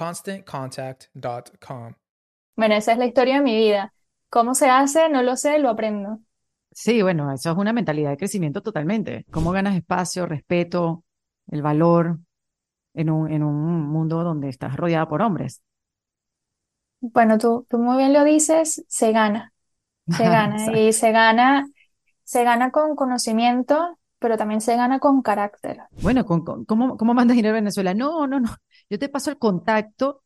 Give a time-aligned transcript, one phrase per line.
[0.00, 1.94] ConstantContact.com.
[2.56, 3.92] Bueno, esa es la historia de mi vida.
[4.28, 5.08] ¿Cómo se hace?
[5.08, 6.20] No lo sé, lo aprendo.
[6.72, 9.26] Sí, bueno, eso es una mentalidad de crecimiento totalmente.
[9.30, 11.04] ¿Cómo ganas espacio, respeto,
[11.48, 12.20] el valor
[12.94, 15.62] en un, en un mundo donde estás rodeada por hombres?
[17.00, 19.52] Bueno, tú, tú muy bien lo dices, se gana.
[20.08, 20.78] Se gana.
[20.78, 21.66] y se gana
[22.24, 25.82] se gana con conocimiento, pero también se gana con carácter.
[25.90, 27.94] Bueno, ¿cómo, cómo mandas dinero a Venezuela?
[27.94, 28.48] No, no, no.
[28.90, 30.22] Yo te paso el contacto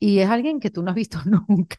[0.00, 1.18] y es alguien que tú no has visto
[1.48, 1.78] nunca.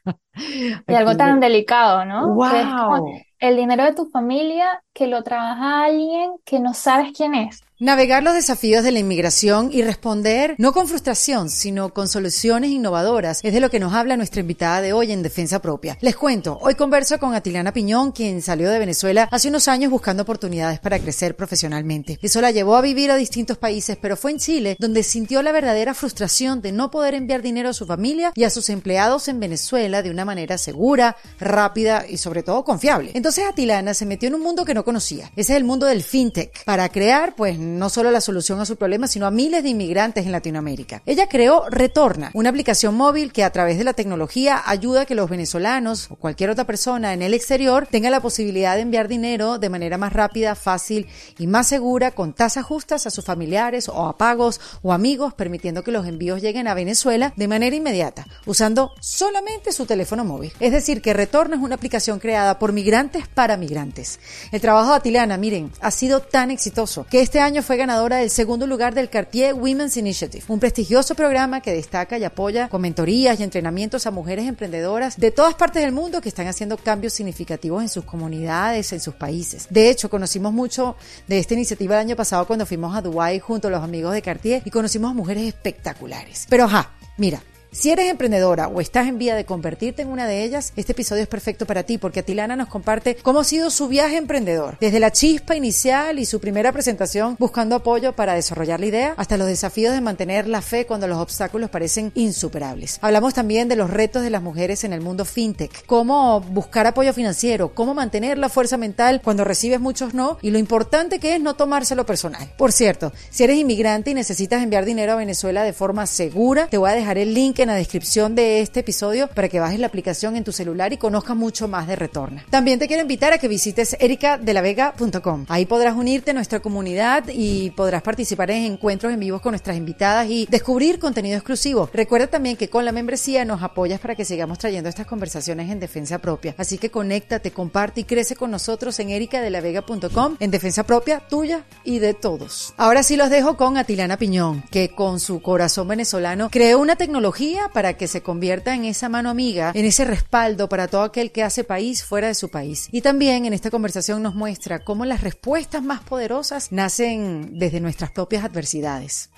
[0.88, 2.34] Y algo tan delicado, ¿no?
[2.34, 3.14] Wow.
[3.40, 7.62] el dinero de tu familia que lo trabaja alguien que no sabes quién es.
[7.82, 13.40] Navegar los desafíos de la inmigración y responder no con frustración, sino con soluciones innovadoras
[13.42, 15.98] es de lo que nos habla nuestra invitada de hoy en Defensa Propia.
[16.02, 20.24] Les cuento, hoy converso con Atilana Piñón, quien salió de Venezuela hace unos años buscando
[20.24, 22.20] oportunidades para crecer profesionalmente.
[22.22, 25.54] Eso la llevó a vivir a distintos países, pero fue en Chile donde sintió la
[25.54, 29.40] verdadera frustración de no poder enviar dinero a su familia y a sus empleados en
[29.40, 33.12] Venezuela de una manera segura, rápida y sobre todo confiable.
[33.14, 35.32] Entonces Atilana se metió en un mundo que no conocía.
[35.38, 38.78] Ese es el mundo del fintech, para crear pues no solo la solución a su
[38.78, 41.02] problema, sino a miles de inmigrantes en Latinoamérica.
[41.06, 45.16] Ella creó Retorna, una aplicación móvil que a través de la tecnología ayuda a que
[45.16, 49.60] los venezolanos o cualquier otra persona en el exterior tenga la posibilidad de enviar dinero
[49.60, 54.08] de manera más rápida, fácil y más segura con tasas justas a sus familiares o
[54.08, 58.92] a pagos o amigos, permitiendo que los envíos lleguen a Venezuela de manera inmediata, usando
[59.00, 60.52] solamente su teléfono móvil.
[60.60, 64.20] Es decir, que Retorna es una aplicación creada por migrantes para migrantes.
[64.52, 68.30] El trabajo de Atilana, miren, ha sido tan exitoso que este año fue ganadora del
[68.30, 73.40] segundo lugar del Cartier Women's Initiative, un prestigioso programa que destaca y apoya con mentorías
[73.40, 77.82] y entrenamientos a mujeres emprendedoras de todas partes del mundo que están haciendo cambios significativos
[77.82, 79.68] en sus comunidades, en sus países.
[79.70, 80.96] De hecho, conocimos mucho
[81.28, 84.22] de esta iniciativa el año pasado cuando fuimos a Dubái junto a los amigos de
[84.22, 86.46] Cartier y conocimos a mujeres espectaculares.
[86.50, 87.42] Pero ajá, mira,
[87.72, 91.22] si eres emprendedora o estás en vía de convertirte en una de ellas, este episodio
[91.22, 95.00] es perfecto para ti porque Atilana nos comparte cómo ha sido su viaje emprendedor, desde
[95.00, 99.48] la chispa inicial y su primera presentación buscando apoyo para desarrollar la idea, hasta los
[99.48, 102.98] desafíos de mantener la fe cuando los obstáculos parecen insuperables.
[103.02, 107.14] Hablamos también de los retos de las mujeres en el mundo fintech, cómo buscar apoyo
[107.14, 111.42] financiero, cómo mantener la fuerza mental cuando recibes muchos no y lo importante que es
[111.42, 112.52] no tomárselo personal.
[112.58, 116.78] Por cierto, si eres inmigrante y necesitas enviar dinero a Venezuela de forma segura, te
[116.78, 119.88] voy a dejar el link en la descripción de este episodio para que bajes la
[119.88, 122.46] aplicación en tu celular y conozcas mucho más de Retorna.
[122.50, 125.46] También te quiero invitar a que visites ericadelavega.com.
[125.50, 129.78] Ahí podrás unirte a nuestra comunidad y podrás participar en encuentros en vivos con nuestras
[129.78, 131.90] invitadas y descubrir contenido exclusivo.
[131.94, 135.80] Recuerda también que con la membresía nos apoyas para que sigamos trayendo estas conversaciones en
[135.80, 136.56] defensa propia.
[136.58, 142.00] Así que conéctate, comparte y crece con nosotros en ericadelavega.com en defensa propia tuya y
[142.00, 142.74] de todos.
[142.78, 147.49] Ahora sí los dejo con Atilana Piñón, que con su corazón venezolano creó una tecnología
[147.74, 151.44] para que se convierta en esa mano amiga, en ese respaldo para todo aquel que
[151.44, 152.90] hace país fuera de su país.
[152.92, 158.12] Y también en esta conversación nos muestra cómo las respuestas más poderosas nacen desde nuestras
[158.12, 159.32] propias adversidades,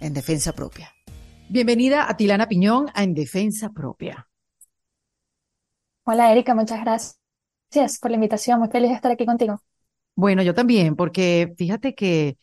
[0.00, 0.92] en defensa propia.
[1.48, 4.26] Bienvenida a Tilana Piñón a En Defensa Propia.
[6.04, 8.58] Hola Erika, muchas gracias por la invitación.
[8.58, 9.60] Muy feliz de estar aquí contigo.
[10.16, 12.38] Bueno, yo también, porque fíjate que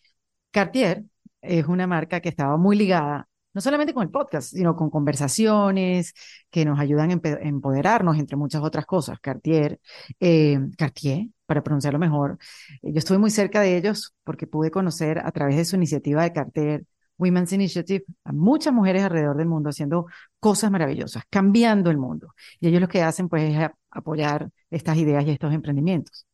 [0.52, 1.04] Cartier
[1.42, 6.14] es una marca que estaba muy ligada, no solamente con el podcast, sino con conversaciones
[6.50, 9.20] que nos ayudan a empoderarnos, entre muchas otras cosas.
[9.20, 9.80] Cartier,
[10.20, 12.38] eh, Cartier, para pronunciarlo mejor.
[12.82, 16.34] Yo estuve muy cerca de ellos porque pude conocer a través de su iniciativa de
[16.34, 16.86] Cartier
[17.18, 20.08] Women's Initiative a muchas mujeres alrededor del mundo haciendo
[20.40, 22.34] cosas maravillosas, cambiando el mundo.
[22.60, 26.26] Y ellos lo que hacen pues es apoyar estas ideas y estos emprendimientos.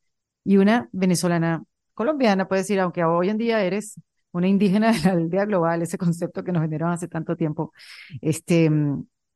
[0.43, 1.63] Y una venezolana
[1.93, 3.99] colombiana puede decir, aunque hoy en día eres
[4.37, 7.73] una indígena de la aldea global, ese concepto que nos vendieron hace tanto tiempo,
[8.21, 8.69] este,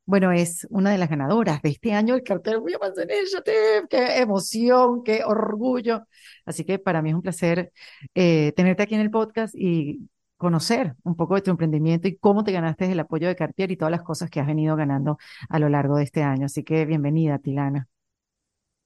[0.04, 5.04] bueno, es una de las ganadoras de este año el cartel Women's Initiative, qué emoción,
[5.04, 6.06] qué orgullo.
[6.44, 7.72] Así que para mí es un placer
[8.14, 12.42] eh, tenerte aquí en el podcast y conocer un poco de tu emprendimiento y cómo
[12.42, 15.18] te ganaste el apoyo de Cartier y todas las cosas que has venido ganando
[15.48, 16.46] a lo largo de este año.
[16.46, 17.86] Así que bienvenida, Tilana.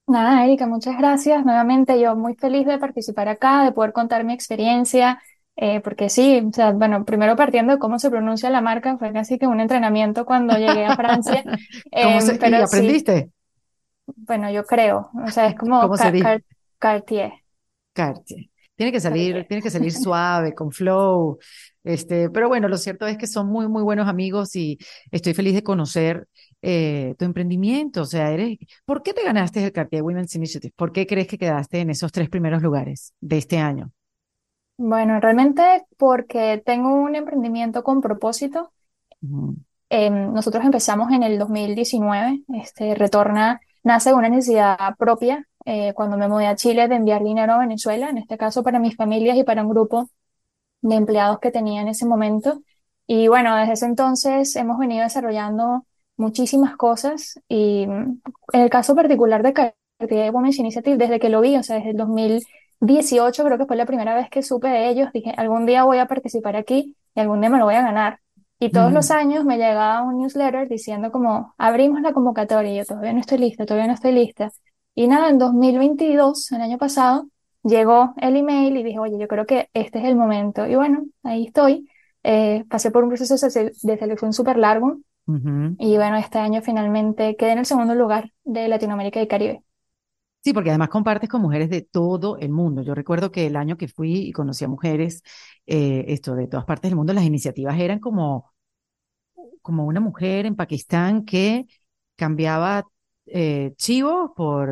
[0.07, 1.45] Nada, Erika, muchas gracias.
[1.45, 5.21] Nuevamente yo muy feliz de participar acá, de poder contar mi experiencia,
[5.57, 9.13] eh, porque sí, o sea, bueno, primero partiendo de cómo se pronuncia la marca, fue
[9.13, 11.43] casi que un entrenamiento cuando llegué a Francia.
[12.03, 13.31] ¿Cómo se, em, ¿Y aprendiste?
[14.15, 15.81] bueno, yo creo, o sea, es como
[16.79, 17.33] Cartier.
[17.93, 18.51] Cartier.
[18.77, 21.39] Tiene que salir, tiene que salir suave, con flow.
[21.83, 24.79] Este, pero bueno, lo cierto es que son muy, muy buenos amigos y
[25.11, 26.29] estoy feliz de conocer
[26.61, 28.03] eh, tu emprendimiento.
[28.03, 30.75] O sea, eres, ¿por qué te ganaste el Cartier Women's Initiative?
[30.77, 33.93] ¿Por qué crees que quedaste en esos tres primeros lugares de este año?
[34.79, 38.73] Bueno, realmente porque tengo un emprendimiento con propósito.
[39.89, 46.17] Em, nosotros empezamos en el 2019, este, Retorna nace de una necesidad propia eh, cuando
[46.17, 49.37] me mudé a Chile de enviar dinero a Venezuela, en este caso para mis familias
[49.37, 50.11] y para un grupo
[50.83, 52.63] de empleados que tenía en ese momento.
[53.07, 55.87] Y bueno, desde ese entonces hemos venido desarrollando
[56.17, 58.21] muchísimas cosas y mm,
[58.53, 61.91] en el caso particular de Cartier Women's Initiative, desde que lo vi, o sea, desde
[61.91, 61.97] el
[62.81, 65.99] 2018 creo que fue la primera vez que supe de ellos, dije, algún día voy
[65.99, 68.21] a participar aquí y algún día me lo voy a ganar.
[68.59, 72.85] Y todos los años me llegaba un newsletter diciendo como, abrimos la convocatoria y yo
[72.87, 74.51] todavía no estoy lista, todavía no estoy lista.
[74.95, 77.29] Y nada, en 2022, el año pasado,
[77.63, 80.67] llegó el email y dije, oye, yo creo que este es el momento.
[80.67, 81.87] Y bueno, ahí estoy.
[82.23, 84.99] Eh, pasé por un proceso de selección súper largo.
[85.79, 89.66] Y bueno, este año finalmente quedé en el segundo lugar de Latinoamérica y Caribe.
[90.47, 92.83] Sí, porque además compartes con mujeres de todo el mundo.
[92.83, 95.23] Yo recuerdo que el año que fui y conocí a mujeres,
[95.67, 98.53] eh, esto de todas partes del mundo, las iniciativas eran como,
[99.63, 101.67] como una mujer en Pakistán que
[102.17, 102.85] cambiaba
[103.27, 104.71] eh, chivos por,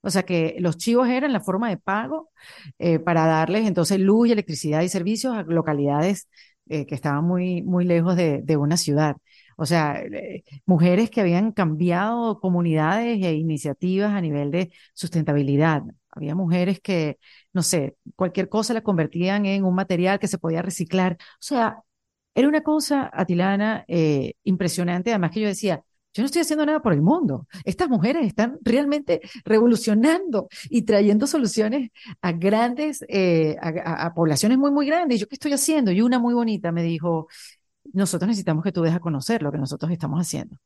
[0.00, 2.30] o sea que los chivos eran la forma de pago
[2.78, 6.28] eh, para darles entonces luz electricidad y servicios a localidades
[6.68, 9.16] que estaban muy, muy lejos de, de una ciudad.
[9.60, 10.00] O sea,
[10.66, 15.82] mujeres que habían cambiado comunidades e iniciativas a nivel de sustentabilidad.
[16.10, 17.18] Había mujeres que,
[17.52, 21.16] no sé, cualquier cosa la convertían en un material que se podía reciclar.
[21.20, 21.82] O sea,
[22.34, 23.84] era una cosa, Atilana,
[24.44, 25.10] impresionante.
[25.10, 25.82] Además que yo decía,
[26.14, 27.46] yo no estoy haciendo nada por el mundo.
[27.64, 31.90] Estas mujeres están realmente revolucionando y trayendo soluciones
[32.22, 35.20] a grandes, eh, a, poblaciones muy, muy grandes.
[35.20, 35.92] ¿Yo qué estoy haciendo?
[35.92, 37.28] Y una muy bonita me dijo,
[37.98, 40.56] nosotros necesitamos que tú dejes conocer lo que nosotros estamos haciendo.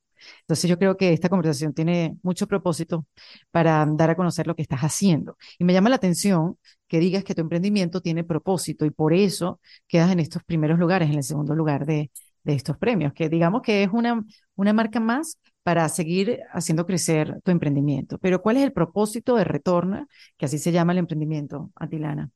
[0.42, 3.06] Entonces yo creo que esta conversación tiene mucho propósito
[3.50, 5.36] para dar a conocer lo que estás haciendo.
[5.58, 6.58] Y me llama la atención
[6.88, 11.10] que digas que tu emprendimiento tiene propósito y por eso quedas en estos primeros lugares,
[11.10, 12.10] en el segundo lugar de,
[12.44, 14.24] de estos premios, que digamos que es una,
[14.56, 18.18] una marca más para seguir haciendo crecer tu emprendimiento.
[18.18, 22.30] Pero ¿cuál es el propósito de Retorna, que así se llama el emprendimiento, Atilana?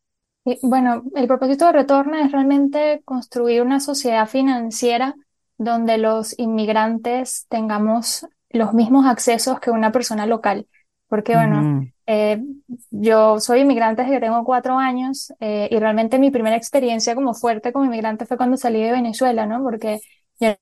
[0.63, 5.17] Bueno, el propósito de Retorna es realmente construir una sociedad financiera
[5.59, 10.69] donde los inmigrantes tengamos los mismos accesos que una persona local.
[11.09, 12.43] Porque, bueno, eh,
[12.91, 17.35] yo soy inmigrante desde que tengo cuatro años eh, y realmente mi primera experiencia como
[17.35, 19.63] fuerte como inmigrante fue cuando salí de Venezuela, ¿no?
[19.63, 20.01] Porque
[20.39, 20.55] yo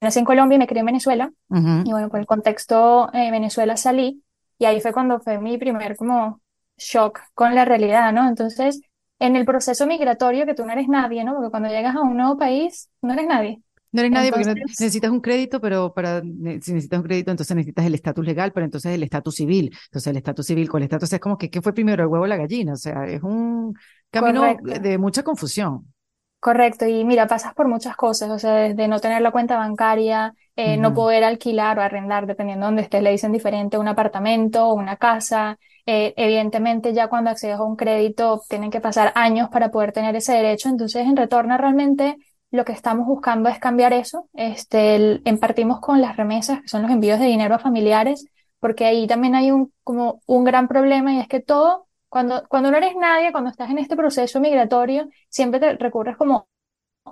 [0.00, 1.32] nací en Colombia y me crié en Venezuela.
[1.48, 4.22] Y bueno, por el contexto eh, Venezuela salí
[4.58, 6.40] y ahí fue cuando fue mi primer como
[6.76, 8.28] shock con la realidad, ¿no?
[8.28, 8.80] Entonces,
[9.26, 11.34] en el proceso migratorio que tú no eres nadie, ¿no?
[11.34, 13.62] Porque cuando llegas a un nuevo país, no eres nadie.
[13.92, 16.28] No eres nadie porque Entonces- necesitas un crédito, pero para si
[16.72, 19.70] necesitas un crédito, entonces necesitas el estatus legal, pero entonces el estatus civil.
[19.86, 22.24] Entonces el estatus civil con el estatus es como que ¿qué fue primero el huevo
[22.24, 22.72] o la gallina?
[22.72, 23.74] O sea, es un
[24.10, 24.80] camino Correcto.
[24.80, 25.92] de mucha confusión.
[26.40, 30.34] Correcto, y mira, pasas por muchas cosas, o sea, desde no tener la cuenta bancaria,
[30.56, 34.72] eh, no poder alquilar o arrendar, dependiendo de donde estés, le dicen diferente, un apartamento,
[34.74, 35.56] una casa.
[35.86, 40.14] Eh, evidentemente, ya cuando accedes a un crédito, tienen que pasar años para poder tener
[40.16, 40.68] ese derecho.
[40.68, 42.16] Entonces, en Retorna, realmente
[42.50, 44.28] lo que estamos buscando es cambiar eso.
[44.34, 48.26] Este, el- en partimos con las remesas, que son los envíos de dinero a familiares,
[48.60, 52.70] porque ahí también hay un, como un gran problema y es que todo cuando, cuando
[52.70, 56.46] no eres nadie, cuando estás en este proceso migratorio, siempre te recurres como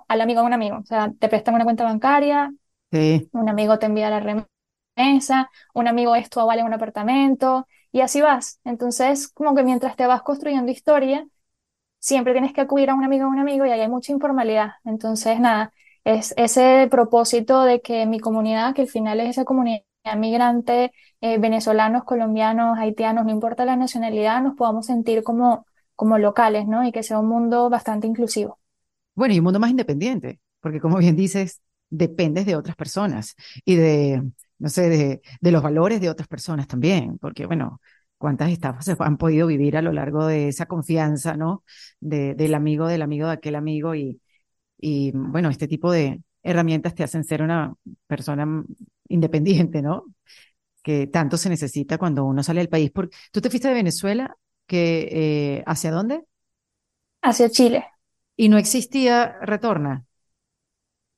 [0.09, 0.79] al amigo de un amigo.
[0.79, 2.53] O sea, te prestan una cuenta bancaria,
[2.93, 3.29] Sí.
[3.33, 4.21] un amigo te envía la
[4.97, 8.61] remesa, un amigo esto vale un apartamento, y así vas.
[8.65, 11.27] Entonces, como que mientras te vas construyendo historia,
[11.99, 14.73] siempre tienes que acudir a un amigo de un amigo y ahí hay mucha informalidad.
[14.85, 15.73] Entonces, nada,
[16.05, 19.83] es ese propósito de que mi comunidad, que al final es esa comunidad
[20.17, 26.67] migrante, eh, venezolanos, colombianos, haitianos, no importa la nacionalidad, nos podamos sentir como, como locales,
[26.67, 26.85] ¿no?
[26.87, 28.59] Y que sea un mundo bastante inclusivo.
[29.15, 33.77] Bueno, y un mundo más independiente, porque como bien dices, dependes de otras personas y
[33.77, 34.23] de,
[34.61, 37.81] no sé, de, de los valores de otras personas también, porque bueno,
[38.19, 41.65] cuántas estafas se han podido vivir a lo largo de esa confianza, ¿no?
[42.01, 44.21] De, del amigo, del amigo, de aquel amigo y,
[44.79, 47.75] y bueno, este tipo de herramientas te hacen ser una
[48.09, 48.65] persona
[49.09, 50.05] independiente, ¿no?
[50.83, 52.91] Que tanto se necesita cuando uno sale del país.
[52.93, 54.37] Porque, ¿tú te fuiste de Venezuela?
[54.67, 55.09] Que,
[55.59, 56.25] eh, ¿hacia dónde?
[57.23, 57.87] Hacia Chile.
[58.37, 60.07] Y no existía retorna.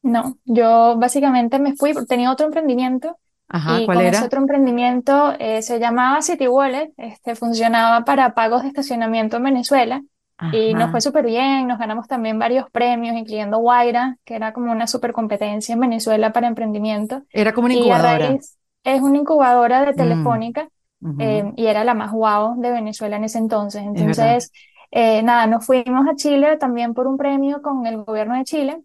[0.03, 3.19] No, yo básicamente me fui, tenía otro emprendimiento
[3.53, 4.09] Ajá, y ¿cuál con era?
[4.09, 9.45] ese otro emprendimiento eh, se llamaba City Wallet, este, funcionaba para pagos de estacionamiento en
[9.45, 10.03] Venezuela
[10.51, 10.93] y nos Ajá.
[10.93, 15.13] fue súper bien, nos ganamos también varios premios, incluyendo Guaira, que era como una super
[15.13, 18.39] competencia en Venezuela para emprendimiento Era como una y a incubadora.
[18.39, 20.69] raíz es una incubadora de Mm, Telefónica
[21.01, 21.19] ujú.
[21.19, 23.83] eh, y era la más guau de Venezuela en ese entonces.
[23.85, 24.53] Entonces,
[24.91, 28.83] eh, nada, nos fuimos a Chile también por un premio con el gobierno de Chile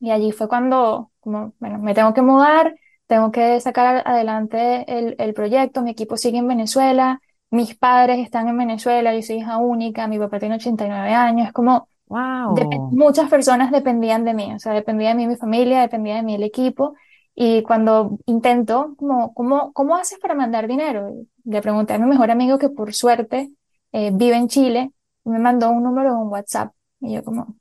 [0.00, 2.74] y allí fue cuando, como, bueno, me tengo que mudar,
[3.08, 8.48] tengo que sacar adelante el, el proyecto, mi equipo sigue en Venezuela, mis padres están
[8.48, 12.88] en Venezuela, yo soy hija única, mi papá tiene 89 años, es como Wow.
[12.90, 16.34] muchas personas dependían de mí, o sea, dependía de mí mi familia, dependía de mí
[16.34, 16.94] el equipo.
[17.34, 21.12] Y cuando intento, como, ¿cómo, cómo haces para mandar dinero?
[21.44, 23.52] Le pregunté a mi mejor amigo que por suerte
[23.92, 24.92] eh, vive en Chile
[25.24, 26.72] y me mandó un número de un WhatsApp.
[27.00, 27.56] Y yo como,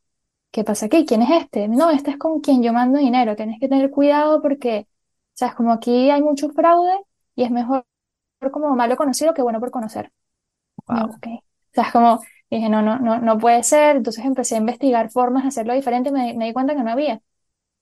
[0.52, 1.06] ¿qué pasa aquí?
[1.06, 1.68] ¿Quién es este?
[1.68, 3.36] No, este es con quien yo mando dinero.
[3.36, 4.88] Tienes que tener cuidado porque,
[5.38, 6.94] sea, es como aquí hay mucho fraude
[7.36, 7.86] y es mejor
[8.52, 10.12] como malo conocido que bueno por conocer.
[10.88, 11.16] Wow.
[11.16, 11.28] ok.
[11.28, 11.42] O
[11.74, 13.98] sea, es como, dije, no, no, no, no puede ser.
[13.98, 16.92] Entonces empecé a investigar formas de hacerlo diferente y me, me di cuenta que no
[16.92, 17.22] había.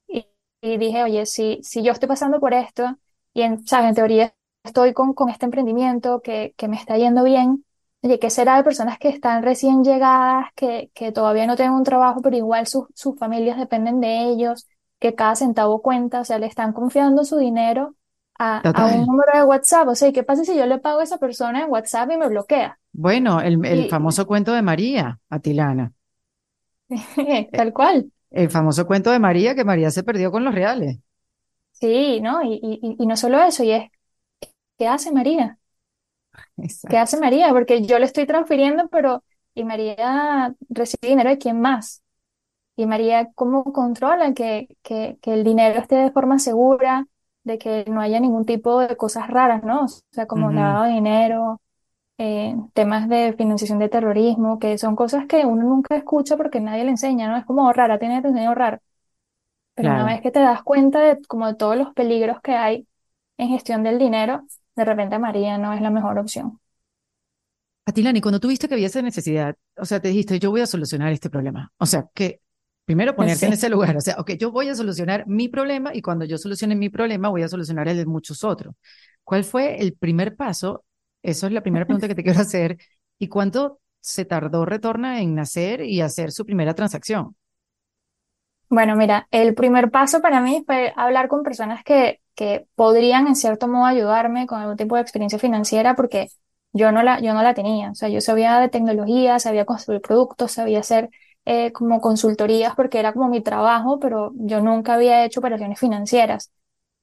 [0.08, 0.28] Y,
[0.62, 2.98] y dije, oye, si, si yo estoy pasando por esto
[3.34, 3.90] y en, ¿sabes?
[3.90, 7.66] En teoría estoy con, con este emprendimiento que, que me está yendo bien,
[8.02, 11.84] oye, ¿qué será de personas que están recién llegadas, que, que todavía no tienen un
[11.84, 14.68] trabajo, pero igual sus, sus familias dependen de ellos,
[15.00, 17.96] que cada centavo cuenta, o sea, le están confiando su dinero
[18.40, 19.88] a, a un número de WhatsApp?
[19.90, 22.18] O sea, ¿y qué pasa si yo le pago a esa persona en WhatsApp y
[22.18, 22.80] me bloquea?
[22.94, 25.94] Bueno, el, el Y famoso cuento de María, Atilana.
[27.18, 28.12] Eh, tal cual.
[28.30, 31.00] El famoso cuento de María, que María se perdió con los reales.
[31.72, 32.42] Sí, ¿no?
[32.44, 33.92] Y, y, y- no solo eso, y es,
[34.78, 35.60] ¿qué hace María?
[36.88, 37.50] ¿Qué hace María?
[37.52, 39.24] Porque yo le estoy transfiriendo, pero
[39.56, 42.04] ¿y María recibe dinero de quién más?
[42.78, 47.08] ¿Y María cómo controla que, que, que el dinero esté de forma segura,
[47.44, 49.86] de que no haya ningún tipo de cosas raras, ¿no?
[49.86, 50.52] O sea, como Ujú.
[50.52, 51.62] lavado de dinero,
[52.20, 56.86] eh, temas de financiación de terrorismo, que son cosas que uno nunca escucha porque nadie
[56.86, 57.38] le enseña, ¿no?
[57.38, 58.82] Es como rara, tiene que enseñar ahorrar.
[59.76, 60.08] Pero una Claro.
[60.08, 62.88] vez que te das cuenta de como de todos los peligros que hay
[63.38, 66.60] en gestión del dinero, de repente María no es la mejor opción.
[67.88, 71.12] Atilani, cuando tuviste que había esa necesidad, o sea, te dijiste, yo voy a solucionar
[71.14, 71.72] este problema.
[71.78, 72.42] O sea, que
[72.86, 73.54] primero ponerse en Sí.
[73.54, 76.76] ese lugar, o sea, ok, yo voy a solucionar mi problema y cuando yo solucione
[76.76, 78.76] mi problema voy a solucionar el de muchos otros.
[79.24, 80.86] ¿Cuál fue el primer paso?
[81.24, 82.78] Eso es la primera pregunta que te quiero hacer.
[83.20, 87.36] ¿Y cuánto se tardó Retorna en nacer y hacer su primera transacción?
[88.70, 93.36] Bueno, mira, el primer paso para mí fue hablar con personas que, que podrían en
[93.36, 96.28] cierto modo ayudarme con algún tipo de experiencia financiera porque
[96.74, 97.92] yo no la, yo no la tenía.
[97.92, 101.10] O sea, yo sabía de tecnología, sabía construir productos, sabía hacer
[101.46, 106.52] eh, como consultorías porque era como mi trabajo, pero yo nunca había hecho operaciones financieras.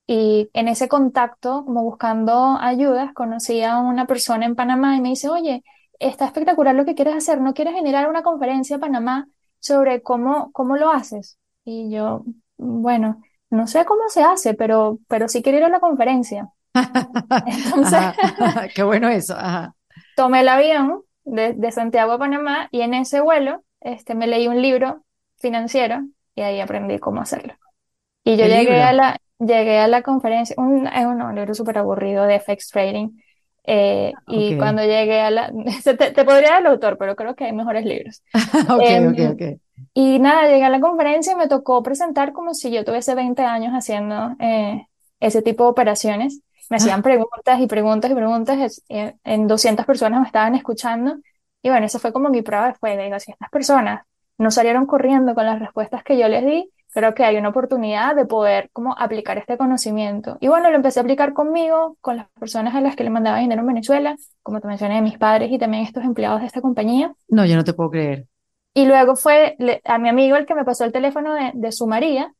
[0.06, 5.10] Y en ese contacto, como buscando ayudas, conocí a una persona en Panamá y me
[5.10, 5.62] dice, oye,
[5.98, 9.28] está espectacular lo que quieres hacer, ¿no quieres generar una conferencia en Panamá
[9.60, 11.38] sobre cómo, cómo lo haces?
[11.64, 12.24] Y yo,
[12.56, 13.20] bueno,
[13.50, 16.50] no sé cómo se hace, pero, pero sí quiero ir a la conferencia.
[17.44, 18.16] Entonces, Ajá.
[18.74, 19.34] Qué bueno eso.
[19.36, 19.74] Ajá.
[20.14, 24.48] tomé el avión de, de Santiago a Panamá y en ese vuelo este, me leí
[24.48, 25.04] un libro
[25.38, 26.00] financiero
[26.34, 27.54] y ahí aprendí cómo hacerlo.
[28.24, 28.82] Y yo ¿Qué llegué libro?
[28.82, 33.10] a la, llegué a la conferencia, un, es un, libro súper aburrido de FX Trading.
[33.64, 34.58] eh, y Ok.
[34.58, 35.52] cuando llegué a la,
[35.84, 38.22] te, te podría dar el autor, pero creo que hay mejores libros.
[38.70, 39.42] Ok, Em, ok, ok.
[39.94, 43.42] y nada, llegué a la conferencia y me tocó presentar como si yo tuviese 20
[43.42, 44.86] años haciendo eh,
[45.20, 46.40] ese tipo de operaciones.
[46.70, 48.82] Me hacían preguntas y preguntas y preguntas.
[48.88, 51.16] eh, en 200 personas me estaban escuchando.
[51.62, 53.02] Y bueno, eso fue como mi prueba de fuego.
[53.02, 54.02] Digo, si estas personas
[54.38, 58.14] no salieron corriendo con las respuestas que yo les di, creo que hay una oportunidad
[58.14, 60.36] de poder como aplicar este conocimiento.
[60.40, 63.38] Y bueno, lo empecé a aplicar conmigo, con las personas a las que le mandaba
[63.38, 67.14] dinero en Venezuela, como te mencioné, mis padres y también estos empleados de esta compañía.
[67.28, 68.26] No, yo no te puedo creer.
[68.74, 71.86] Y luego fue a mi amigo el que me pasó el teléfono de, de su
[71.86, 72.32] María,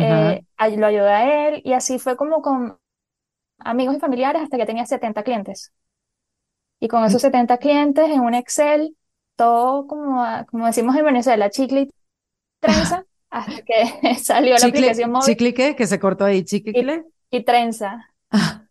[0.00, 0.42] eh,
[0.76, 2.78] lo ayudé a él y así fue como con
[3.58, 5.72] amigos y familiares hasta que tenía 70 clientes.
[6.80, 8.96] Y con esos 70 clientes en un Excel,
[9.36, 11.90] todo como, a- como decimos en Venezuela, chicle y
[12.60, 15.76] trenza, hasta que salió la Chicle, aplicación móvil chicle, ¿qué?
[15.76, 17.04] Que se cortó ahí, y, chicle.
[17.30, 18.14] y trenza.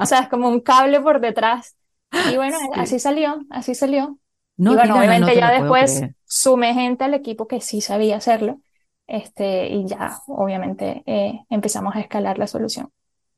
[0.00, 1.76] O sea, es como un cable por detrás.
[2.24, 2.68] Y bueno, Sí.
[2.80, 4.18] así salió, así salió.
[4.64, 7.80] Y No, bueno, Tilana, no obviamente te ya después sumé gente al equipo que sí
[7.80, 8.60] sabía hacerlo.
[9.06, 12.90] Este, y ya, obviamente, eh, empezamos a escalar la solución.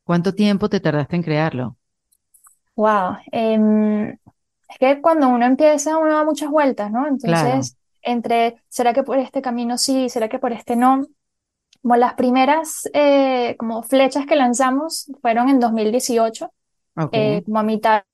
[0.05, 1.77] ¿Cuánto tiempo te tardaste en crearlo?
[2.81, 3.19] Wow.
[3.31, 7.07] em, es que cuando uno empieza, uno da muchas vueltas, ¿no?
[7.23, 7.49] Claro.
[7.53, 10.09] Entonces, entre, ¿será que por este camino sí?
[10.09, 11.07] ¿Será que por este no?
[11.83, 16.53] Como las primeras eh, como flechas que lanzamos fueron en 2018,
[16.97, 17.13] Ok.
[17.13, 18.05] eh, como a mitad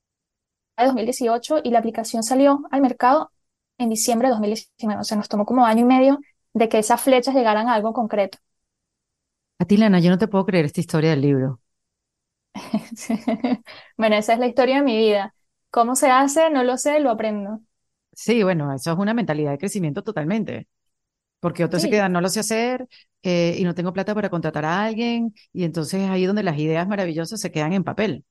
[0.77, 3.31] de 2018, y la aplicación salió al mercado
[3.77, 5.01] en diciembre de 2019.
[5.01, 6.19] O sea, nos tomó como año y medio
[6.53, 8.39] de que esas flechas llegaran a algo concreto.
[9.59, 11.59] Atilana, yo no te puedo creer esta historia del libro.
[13.97, 15.33] Bueno, esa es la historia de mi vida.
[15.69, 16.49] ¿Cómo se hace?
[16.49, 17.61] No lo sé, lo aprendo.
[18.13, 20.67] Sí, bueno, eso es una mentalidad de crecimiento totalmente.
[21.39, 22.87] Porque otros se quedan, no lo sé hacer,
[23.23, 26.57] eh, y no tengo plata para contratar a alguien, y entonces es ahí donde las
[26.59, 28.25] ideas maravillosas se quedan en papel.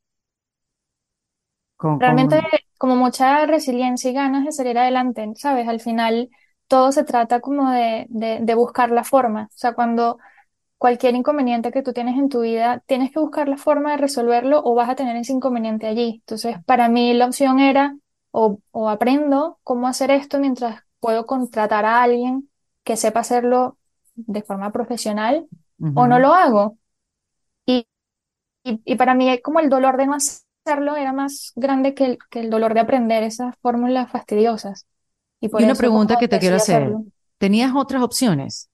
[1.77, 2.43] Con, realmente con,
[2.79, 5.69] como mucha resiliencia y ganas de salir adelante, ¿sabes?
[5.69, 6.31] Al final
[6.69, 9.45] todo se trata como de, de, de buscar la forma.
[9.45, 10.19] O sea, cuando
[10.79, 14.62] cualquier inconveniente que tú tienes en tu vida, tienes que buscar la forma de resolverlo
[14.65, 16.17] o vas a tener ese inconveniente allí.
[16.21, 17.97] Entonces, para mí la opción era
[18.31, 22.51] o, o aprendo cómo hacer esto mientras puedo contratar a alguien
[22.85, 23.79] que sepa hacerlo
[24.15, 25.49] de forma profesional
[25.95, 26.79] o no lo hago.
[27.67, 27.87] Y,
[28.65, 32.19] y, y para mí como el dolor de no hacerlo era más grande que el,
[32.31, 34.87] que el dolor de aprender esas fórmulas fastidiosas.
[35.41, 36.97] Y Y por una eso pregunta que te quiero hacer.
[36.97, 37.05] hacerlo.
[37.39, 38.71] ¿Tenías otras opciones?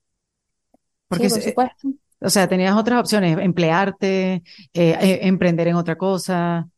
[1.13, 1.89] Porque, Sí, por eh, supuesto.
[2.21, 4.43] o sea, tenías otras opciones, emplearte, eh,
[4.75, 6.69] eh, emprender en otra cosa.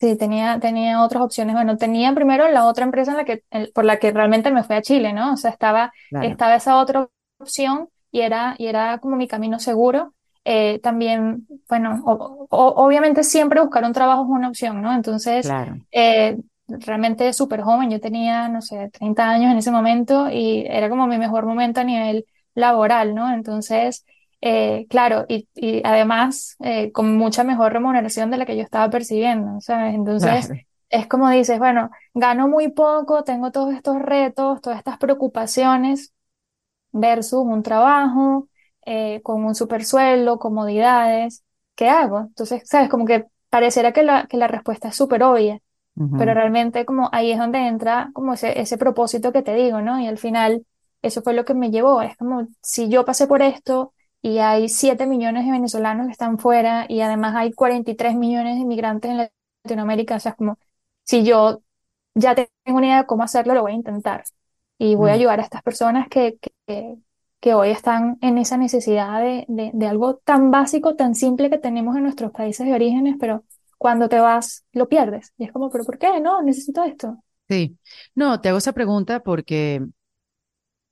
[0.00, 1.54] Sí, tenía, tenía otras opciones.
[1.54, 4.64] Bueno, tenía primero la otra empresa en la que, el- por la que realmente me
[4.64, 5.34] fui a Chile, ¿no?
[5.34, 7.08] O sea, estaba, Claro, estaba esa otra
[7.38, 10.14] opción y era, y era como mi camino seguro.
[10.44, 14.94] Eh, también, bueno, o- o- obviamente siempre buscar un trabajo es una opción, ¿no?
[14.94, 15.80] Entonces, claro.
[15.92, 20.88] eh, realmente súper joven, yo tenía, no sé, 30 años en ese momento y era
[20.88, 23.32] como mi mejor momento a nivel laboral, ¿no?
[23.32, 24.04] Entonces,
[24.40, 28.90] eh, claro, y, y además eh, con mucha mejor remuneración de la que yo estaba
[28.90, 29.94] percibiendo, ¿sabes?
[29.94, 30.60] Entonces, Claro.
[30.90, 36.12] es como dices, bueno, gano muy poco, tengo todos estos retos, todas estas preocupaciones
[36.92, 38.48] versus un trabajo
[38.86, 42.20] eh, con un super sueldo, comodidades, ¿qué hago?
[42.20, 42.88] Entonces, ¿sabes?
[42.88, 45.60] Como que pareciera que la, que la respuesta es súper obvia
[46.16, 50.00] pero realmente como ahí es donde entra como ese, ese propósito que te digo, ¿no?
[50.00, 50.66] Y al final
[51.02, 54.68] eso fue lo que me llevó, es como si yo pasé por esto y hay
[54.68, 59.30] 7 millones de venezolanos que están fuera y además hay 43 millones de inmigrantes en
[59.64, 60.58] Latinoamérica, o sea, es como
[61.04, 61.62] si yo
[62.14, 64.24] ya tengo una idea de cómo hacerlo, lo voy a intentar
[64.78, 65.14] y voy a Mm.
[65.14, 66.96] ayudar a estas personas que, que,
[67.40, 71.58] que hoy están en esa necesidad de, de, de algo tan básico, tan simple que
[71.58, 73.44] tenemos en nuestros países de orígenes, pero
[73.78, 75.32] cuando te vas lo pierdes.
[75.38, 76.20] Y es como, ¿pero por qué?
[76.20, 77.22] No, necesito esto.
[77.48, 77.78] Sí.
[78.14, 79.84] No, te hago esa pregunta porque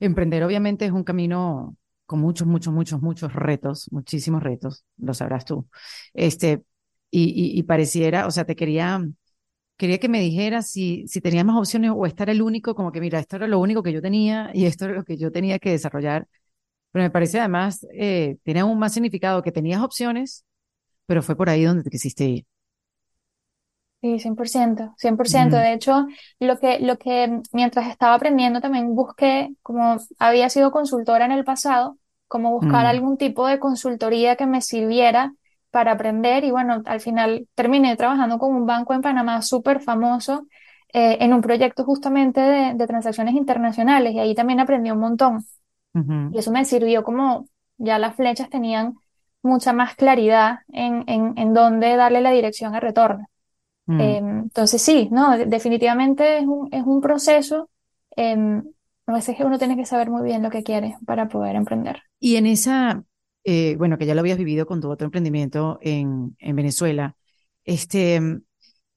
[0.01, 5.45] emprender obviamente es un camino con muchos, muchos, muchos, muchos retos, muchísimos retos, lo sabrás
[5.45, 5.69] tú.
[6.15, 6.63] Este,
[7.11, 9.03] y, y, pareciera, o sea, te quería,
[9.77, 13.01] quería que me dijeras si, si tenías más opciones o estar el único, como que
[13.01, 15.59] mira, esto era lo único que yo tenía y esto era lo que yo tenía
[15.59, 16.29] que desarrollar.
[16.93, 20.45] Pero me parece además, eh, tiene aún más significado que tenías opciones
[21.07, 22.47] pero fue por ahí donde te quisiste ir.
[24.01, 25.57] Sí, 100%, 100%.
[25.57, 26.07] De hecho,
[26.39, 31.45] lo que, lo que mientras estaba aprendiendo también busqué, como había sido consultora en el
[31.45, 32.89] pasado, como buscar Mm.
[32.91, 35.35] algún tipo de consultoría que me sirviera
[35.71, 40.47] para aprender y bueno, al final terminé trabajando con un banco en Panamá súper famoso
[40.93, 45.45] eh, en un proyecto justamente de, de transacciones internacionales y ahí también aprendí un montón.
[46.31, 48.95] Y eso me sirvió como ya las flechas tenían
[49.43, 53.27] mucha más claridad en, en, en dónde darle la dirección a retorno.
[53.89, 54.01] Mm.
[54.01, 57.71] Eh, entonces sí, no, de- definitivamente es un, es un proceso.
[58.17, 58.37] eh,
[59.07, 62.03] a veces uno tiene que saber muy bien lo que quiere para poder emprender.
[62.21, 63.05] Y en esa,
[63.45, 67.17] eh, bueno, que ya lo habías vivido con tu otro emprendimiento en, en Venezuela,
[67.65, 68.21] este,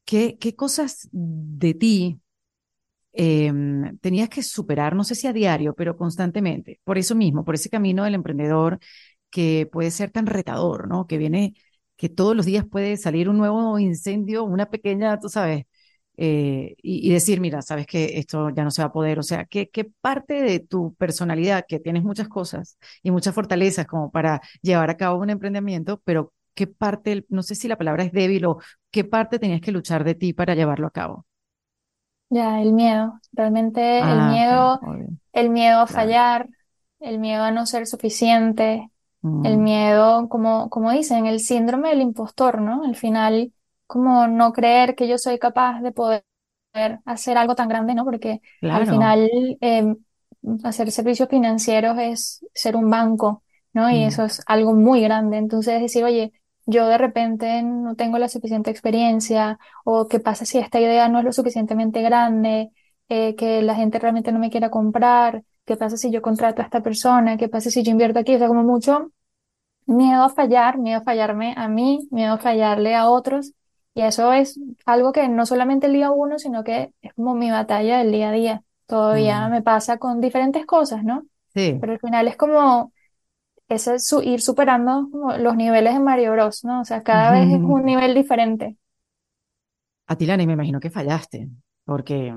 [0.06, 2.19] ¿qué, qué cosas de ti
[3.13, 6.80] em, tenías que superar, no sé si a diario, pero constantemente?
[6.84, 8.80] Por eso mismo, por ese camino del emprendedor
[9.30, 11.08] que puede ser tan retador, ¿no?
[11.08, 11.56] Que viene,
[12.02, 15.66] que todos los días puede salir un nuevo incendio, una pequeña, tú sabes,
[16.18, 19.20] eh, y, y decir, mira, sabes que esto ya no se va a poder.
[19.20, 23.88] O sea, ¿qué, qué parte de tu personalidad, que tienes muchas cosas y muchas fortalezas
[23.88, 28.04] como para llevar a cabo un emprendimiento, pero qué parte, no sé si la palabra
[28.04, 28.60] es débil o
[28.92, 31.26] qué parte tenías que luchar de ti para llevarlo a cabo?
[32.30, 34.88] Ya, el miedo, realmente el Ah, miedo,
[35.34, 35.88] el miedo a Claro.
[35.88, 36.50] fallar,
[37.00, 38.90] el miedo a no ser suficiente,
[39.44, 42.84] el Mm, miedo, como, como dicen, el síndrome del impostor, ¿no?
[42.84, 43.54] Al final,
[43.88, 46.24] como no creer que yo soy capaz de poder
[47.06, 48.06] hacer algo tan grande, ¿no?
[48.06, 49.30] Porque al final
[49.62, 49.96] eh,
[50.64, 53.90] hacer servicios financieros es ser un banco, ¿no?
[53.92, 55.38] Y Mm, eso es algo muy grande.
[55.38, 56.32] Entonces decir, oye,
[56.66, 61.20] yo de repente no tengo la suficiente experiencia, o qué pasa si esta idea no
[61.20, 62.70] es lo suficientemente grande,
[63.10, 66.66] eh, que la gente realmente no me quiera comprar, qué pasa si yo contrato a
[66.66, 69.12] esta persona, qué pasa si yo invierto aquí, o sea, como mucho
[69.86, 73.54] miedo a fallar, miedo a fallarme a mí, miedo a fallarle a otros.
[73.94, 77.52] Y eso es algo que no solamente el día uno, sino que es como mi
[77.52, 78.64] batalla del día a día.
[78.88, 81.26] Todavía mm, me pasa con diferentes cosas, ¿no?
[81.54, 81.82] sí.
[81.82, 82.94] Pero al final es como
[83.70, 86.82] ese su- ir superando como los niveles de Mario Bros, ¿no?
[86.82, 88.78] O sea, cada vez es un nivel diferente.
[90.08, 91.50] Atilani, me imagino que fallaste,
[91.86, 92.36] porque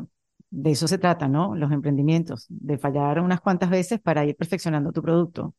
[0.55, 1.55] de eso se trata, ¿no?
[1.57, 5.55] Los emprendimientos, de fallar unas cuantas veces para ir perfeccionando tu producto.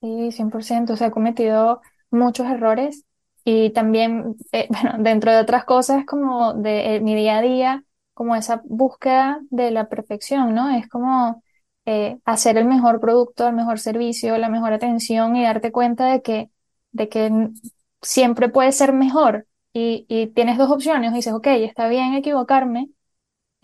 [0.00, 0.92] Sí, 100%.
[0.92, 3.04] O sea, he cometido muchos errores
[3.44, 7.84] y también, eh, bueno, dentro de otras cosas como de eh, mi día a día,
[8.14, 10.70] como esa búsqueda de la perfección, ¿no?
[10.70, 11.42] Es como
[11.86, 16.22] eh, hacer el mejor producto, el mejor servicio, la mejor atención y darte cuenta de
[16.22, 16.50] que,
[16.92, 17.30] de que
[18.02, 21.12] siempre puede ser mejor y, y tienes dos opciones.
[21.14, 22.88] Dices, ok, está bien equivocarme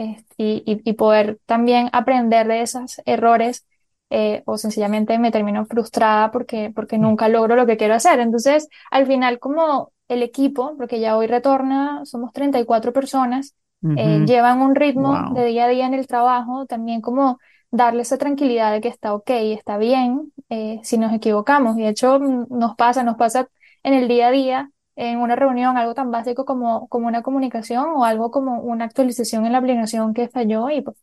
[0.04, 3.66] es- y, poder también aprender de esos errores
[4.10, 8.20] eh, o sencillamente me termino frustrada porque, porque nunca logro lo que quiero hacer.
[8.20, 13.54] Entonces, al final, como el equipo, porque ya hoy retorna, somos 34 personas,
[13.94, 17.38] eh, Ujú, llevan un ritmo de día a día en el trabajo, también como
[17.70, 21.76] darle esa tranquilidad de que está ok, está bien, eh, si nos equivocamos.
[21.78, 23.48] Y de hecho, mm, nos pasa, nos pasa
[23.82, 27.86] en el día a día en una reunión algo tan básico como, como una comunicación
[27.94, 30.96] o algo como una actualización en la aplicación que falló y pues,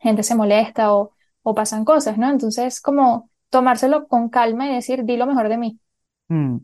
[0.00, 2.30] gente se molesta o, o pasan cosas, ¿no?
[2.30, 5.80] Entonces, como tomárselo con calma y decir, di lo mejor de mí.
[6.28, 6.58] Mm.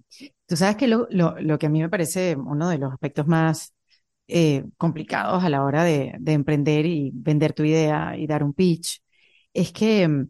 [0.47, 3.27] Tú sabes que lo, lo, lo que a mí me parece uno de los aspectos
[3.27, 3.75] más
[4.29, 8.53] eh, complicados a la hora de, de emprender y vender tu idea y dar un
[8.55, 9.03] pitch
[9.53, 10.27] es que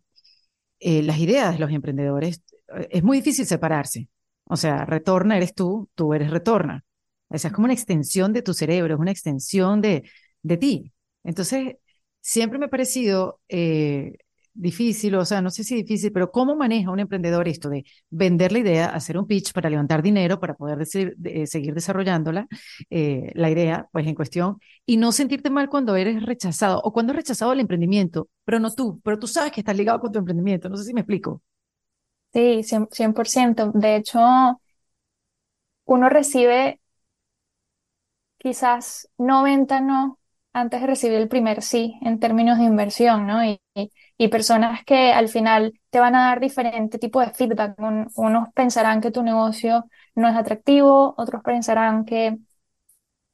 [0.80, 2.42] eh, las ideas de los emprendedores
[2.76, 4.09] eh, es muy difícil separarse.
[4.48, 6.85] O sea, retorna eres tú, tú eres retorna.
[7.28, 10.09] O sea, es como una extensión de tu cerebro, es una extensión de,
[10.42, 10.92] de ti.
[11.24, 11.76] Entonces,
[12.20, 14.12] siempre me ha parecido eh,
[14.54, 18.52] difícil, o sea, no sé si difícil, pero ¿cómo maneja un emprendedor esto de vender
[18.52, 22.46] la idea, hacer un pitch para levantar dinero, para poder decir- de- seguir desarrollándola,
[22.90, 27.12] eh, la idea, pues en cuestión, y no sentirte mal cuando eres rechazado o cuando
[27.12, 30.18] es rechazado el emprendimiento, pero no tú, pero tú sabes que estás ligado con tu
[30.20, 31.42] emprendimiento, no sé si me explico.
[32.37, 32.94] Sí, 100%.
[32.96, 33.72] 100%.
[33.75, 34.20] De hecho,
[35.87, 36.81] uno recibe
[38.38, 40.18] quizás 90 no
[40.53, 43.44] antes de recibir el primer sí en términos de inversión, ¿no?
[43.44, 47.79] Y, y- y personas que al final te van a dar diferente tipo de feedback.
[47.79, 52.38] Un- unos pensarán que tu negocio no es atractivo, otros pensarán que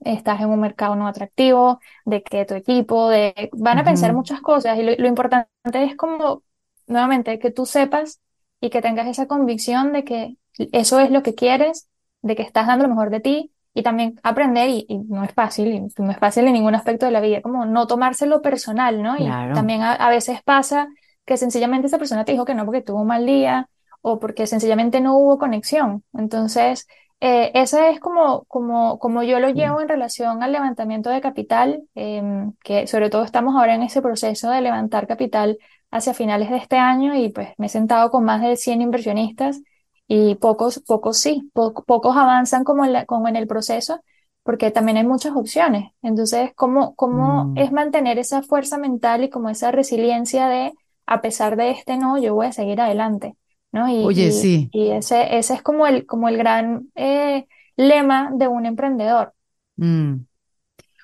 [0.00, 4.42] estás en un mercado no atractivo, de que tu equipo, de, van a pensar muchas
[4.42, 6.44] cosas y lo, lo importante es como,
[6.88, 8.21] nuevamente, que tú sepas
[8.62, 10.38] y que tengas esa convicción de que
[10.72, 11.90] eso es lo que quieres,
[12.22, 15.34] de que estás dando lo mejor de ti y también aprender, y, y no es
[15.34, 19.02] fácil, y no es fácil en ningún aspecto de la vida, como no tomárselo personal,
[19.02, 19.16] ¿no?
[19.18, 19.54] Y Claro.
[19.54, 20.88] también a, a veces pasa
[21.26, 23.68] que sencillamente esa persona te dijo que no porque tuvo un mal día
[24.02, 26.04] o porque sencillamente no hubo conexión.
[26.14, 26.86] Entonces,
[27.20, 31.82] eh, ese es como, como, como yo lo llevo en relación al levantamiento de capital,
[31.94, 35.58] em, que sobre todo estamos ahora en ese proceso de levantar capital
[35.92, 39.62] hacia finales de este año y pues me he sentado con más de 100 inversionistas
[40.08, 44.00] y pocos, pocos sí, pocos avanzan como en, como en el proceso
[44.42, 45.92] porque también hay muchas opciones.
[46.02, 47.56] Entonces, ¿cómo, cómo Mm.
[47.56, 50.72] es mantener esa fuerza mental y como esa resiliencia de,
[51.06, 53.36] a pesar de este no, yo voy a seguir adelante?
[53.72, 53.88] ¿no?
[53.88, 54.70] Y, Oye, y- sí.
[54.72, 59.34] y ese, ese es como el, como el gran eh, lema de un emprendedor,
[59.76, 60.26] Mm.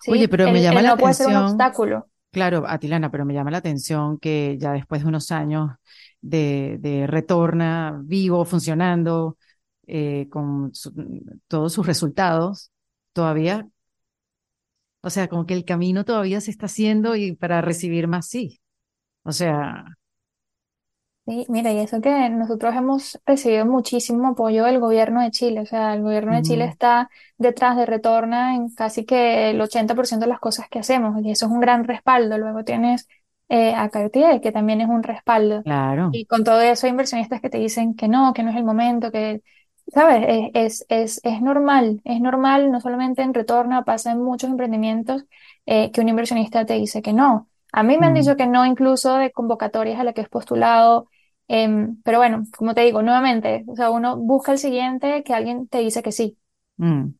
[0.01, 0.13] ¿sí?
[0.13, 1.37] Oye, pero me llama el la no puede ser un atención.
[1.37, 2.09] obstáculo.
[2.31, 5.71] Claro, Atilana, pero me llama la atención que ya después de unos años
[6.21, 9.39] de, de retorna vivo, funcionando,
[9.87, 10.71] eh, con
[11.49, 12.71] todos sus resultados,
[13.15, 13.67] todavía,
[15.03, 18.61] o sea, como que el camino todavía se está haciendo y para recibir más sí.
[19.25, 19.98] O sea,
[21.29, 25.67] Sí, mira, y eso que nosotros hemos recibido muchísimo apoyo del gobierno de Chile, o
[25.67, 30.31] sea, el gobierno de Chile está detrás de Retorna en casi que el 80% de
[30.31, 32.39] las cosas que hacemos, y eso es un gran respaldo.
[32.39, 33.07] Luego tienes
[33.51, 35.65] eh, a Cartier, que también es un respaldo.
[35.65, 36.11] claro.
[36.11, 38.65] Y con todo eso hay inversionistas que te dicen que no, que no es el
[38.65, 39.43] momento, que,
[39.93, 40.25] ¿sabes?
[40.55, 45.25] Es, es, es, es normal, es normal, no solamente en Retorna, pasa en muchos emprendimientos
[45.67, 47.49] eh, que un inversionista te dice que no.
[47.73, 50.29] A mí me han Mm, dicho que no incluso de convocatorias a las que es
[50.29, 51.09] postulado,
[51.49, 55.69] em, pero bueno, como te digo, nuevamente, o sea, uno busca el siguiente que alguien
[55.69, 56.39] te dice que sí.
[56.77, 57.15] mm.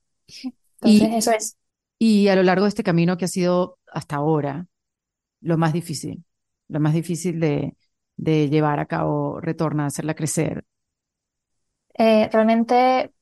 [0.81, 1.57] Entonces, Y, eso es.
[1.99, 4.67] y a lo largo de este camino que ha sido hasta ahora,
[5.41, 6.25] lo más difícil,
[6.69, 7.77] lo más difícil de,
[8.17, 10.65] de llevar a cabo Retorna, hacerla crecer.
[11.99, 13.13] Eh, realmente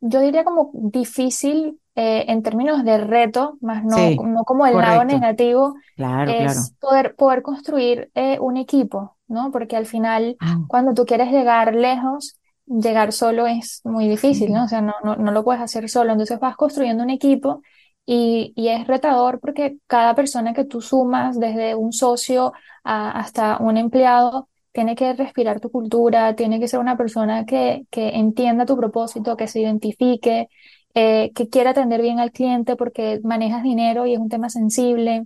[0.00, 4.80] yo diría como difícil eh, en términos de reto, más no, Sí, no como el
[4.80, 5.04] lado correcto.
[5.04, 6.62] negativo, Claro, claro.
[6.62, 9.50] es poder, poder construir eh, un equipo, ¿no?
[9.52, 14.64] Porque al final, Ah, cuando tú quieres llegar lejos, llegar solo es muy difícil, ¿no?
[14.64, 16.12] O sea, no, no, no lo puedes hacer solo.
[16.12, 17.62] Entonces vas construyendo un equipo
[18.06, 22.52] y, y es retador porque cada persona que tú sumas, desde un socio
[22.84, 27.86] a- hasta un empleado, tiene que respirar tu cultura, tiene que ser una persona que,
[27.90, 30.48] que entienda tu propósito, que se identifique,
[30.94, 35.24] eh, que quiera atender bien al cliente porque manejas dinero y es un tema sensible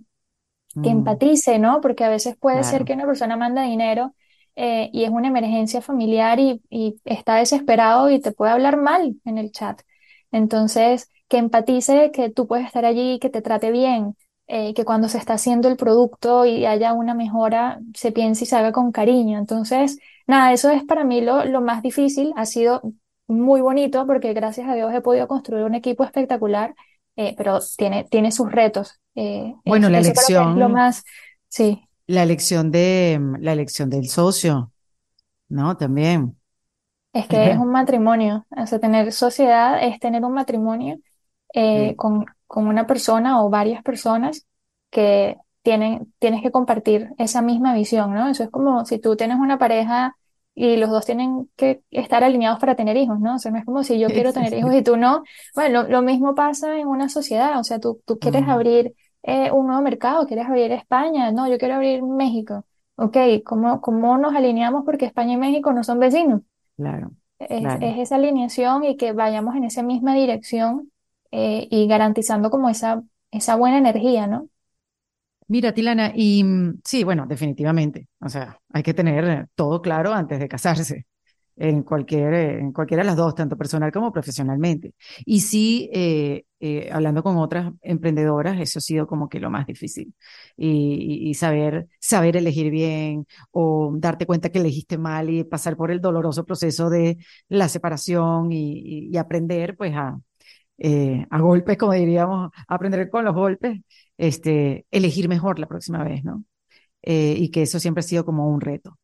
[0.82, 1.80] que mm, empatice, ¿no?
[1.80, 4.14] Porque a veces puede ser que una persona manda dinero
[4.56, 9.16] eh, y es una emergencia familiar y, y está desesperado y te puede hablar mal
[9.24, 9.82] en el chat.
[10.32, 14.16] Entonces, que empatice que tú puedes estar allí, que te trate bien,
[14.48, 18.46] eh, que cuando se está haciendo el producto y haya una mejora, se piense y
[18.46, 19.38] se haga con cariño.
[19.38, 22.32] Entonces, nada, eso es para mí lo, lo más difícil.
[22.36, 22.82] Ha sido
[23.26, 26.74] muy bonito porque gracias a Dios he podido construir un equipo espectacular
[27.16, 29.00] eh, pero tiene, tiene sus retos.
[29.14, 31.04] Eh, Bueno, la es lo elección, más,
[31.48, 34.72] sí, la elección de, mm, la elección del socio,
[35.48, 35.76] ¿no?
[35.78, 36.38] También.
[37.12, 38.46] es que es un matrimonio.
[38.56, 40.98] O sea, tener sociedad es tener un matrimonio
[41.54, 41.96] eh, Sí.
[41.96, 44.46] con, con una persona o varias personas
[44.90, 48.28] que tienen, tienes que compartir esa misma visión, ¿no?
[48.28, 50.16] Eso es como si tú tienes una pareja
[50.56, 53.36] y los dos tienen que estar alineados para tener hijos, ¿no?
[53.36, 55.24] O sea, no es como si yo quiero tener hijos y tú no.
[55.54, 59.52] Bueno, lo, lo mismo pasa en una sociedad, o sea, tú, tú quieres abrir eh,
[59.52, 62.66] un nuevo mercado, quieres abrir España, no, yo quiero abrir México.
[62.96, 66.42] Ok, ¿cómo, cómo nos alineamos porque España y México no son vecinos?
[66.76, 67.80] claro, Es, claro.
[67.80, 70.90] es esa alineación y que vayamos en esa misma dirección
[71.32, 74.48] eh, y garantizando como esa, esa buena energía, ¿no?
[75.48, 78.08] Mira, Tilana, y mm, sí, bueno, definitivamente.
[78.20, 81.06] O sea, hay que tener eh, todo claro antes de casarse,
[81.56, 84.94] en cualquier, eh, en cualquiera de las dos, tanto personal como profesionalmente.
[85.24, 86.44] Y sí, eh,
[86.92, 90.14] hablando con otras emprendedoras, eso ha sido como que lo más difícil.
[90.56, 96.00] Y, saber, saber elegir bien o darte cuenta que elegiste mal y pasar por el
[96.00, 100.18] doloroso proceso de la separación y aprender, pues, a,
[100.78, 103.80] eh, a golpes, como diríamos, aprender con los golpes,
[104.18, 106.44] este, elegir mejor la próxima vez, ¿no?
[107.02, 108.98] Eh, y que eso siempre ha sido como un reto.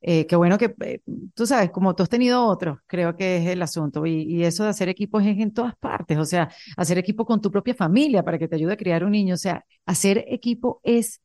[0.00, 1.00] Eh, qué bueno que, eh,
[1.34, 4.06] tú sabes, como tú has tenido otros, creo que es el asunto.
[4.06, 7.50] Y, eso de hacer equipos es en todas partes, o sea, hacer equipo con tu
[7.50, 11.20] propia familia para que te ayude a criar un niño, o sea, hacer equipo es,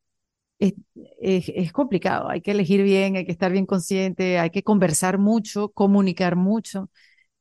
[0.60, 0.74] es,
[1.22, 5.18] es, es complicado, hay que elegir bien, hay que estar bien consciente, hay que conversar
[5.20, 6.90] mucho, comunicar mucho,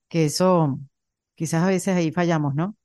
[0.08, 0.80] que eso
[1.36, 2.76] quizás a veces ahí fallamos, ¿no?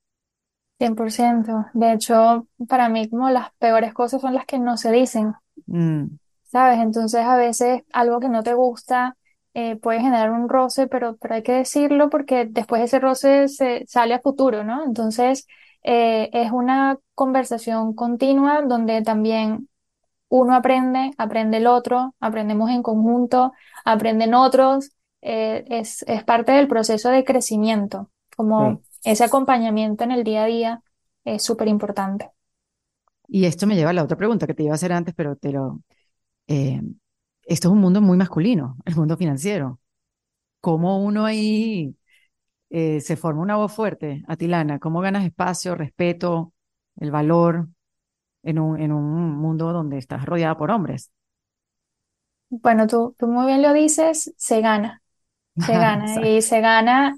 [0.80, 1.68] 100%.
[1.74, 5.34] De hecho, para mí como las peores cosas son las que no se dicen,
[5.68, 6.80] Mm, ¿sabes?
[6.80, 9.18] Entonces a veces algo que no te gusta
[9.54, 13.86] eh, puede generar un roce, pero, pero hay que decirlo porque después ese roce se
[13.88, 14.84] sale a futuro, ¿no?
[14.86, 15.48] Entonces
[15.84, 19.70] eh, es una conversación continua donde también
[20.30, 23.54] uno aprende, aprende el otro, aprendemos en conjunto,
[23.86, 28.87] aprenden otros, eh, es, es parte del proceso de crecimiento, como sí.
[29.12, 30.84] Ese acompañamiento en el día a día
[31.26, 32.32] es súper importante.
[33.28, 35.36] Y esto me lleva a la otra pregunta que te iba a hacer antes, pero
[35.36, 35.82] te lo...
[36.48, 36.82] Eh,
[37.44, 39.80] esto es un mundo muy masculino, el mundo financiero.
[40.62, 41.96] ¿Cómo uno ahí
[42.70, 44.80] eh, se forma una voz fuerte, Atilana?
[44.80, 46.54] ¿Cómo ganas espacio, respeto,
[46.98, 47.70] el valor
[48.44, 51.12] en un, en un mundo donde estás rodeada por hombres?
[52.50, 55.02] Bueno, tú, tú muy bien lo dices, se gana,
[55.58, 57.16] se gana y se gana,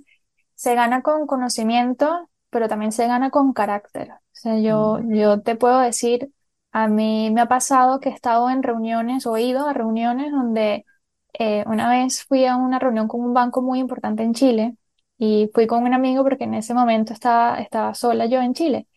[0.59, 4.11] se gana con conocimiento, pero también se gana con carácter.
[4.11, 5.13] O sea, yo, Mm.
[5.15, 6.31] yo te puedo decir,
[6.71, 10.31] a mí me ha pasado que he estado en reuniones o he ido a reuniones
[10.31, 10.85] donde
[11.33, 14.75] eh, una vez fui a una reunión con un banco muy importante en Chile
[15.17, 18.87] y fui con un amigo porque en ese momento estaba, estaba sola yo en Chile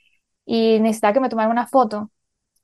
[0.47, 2.11] y necesitaba que me tomara una foto.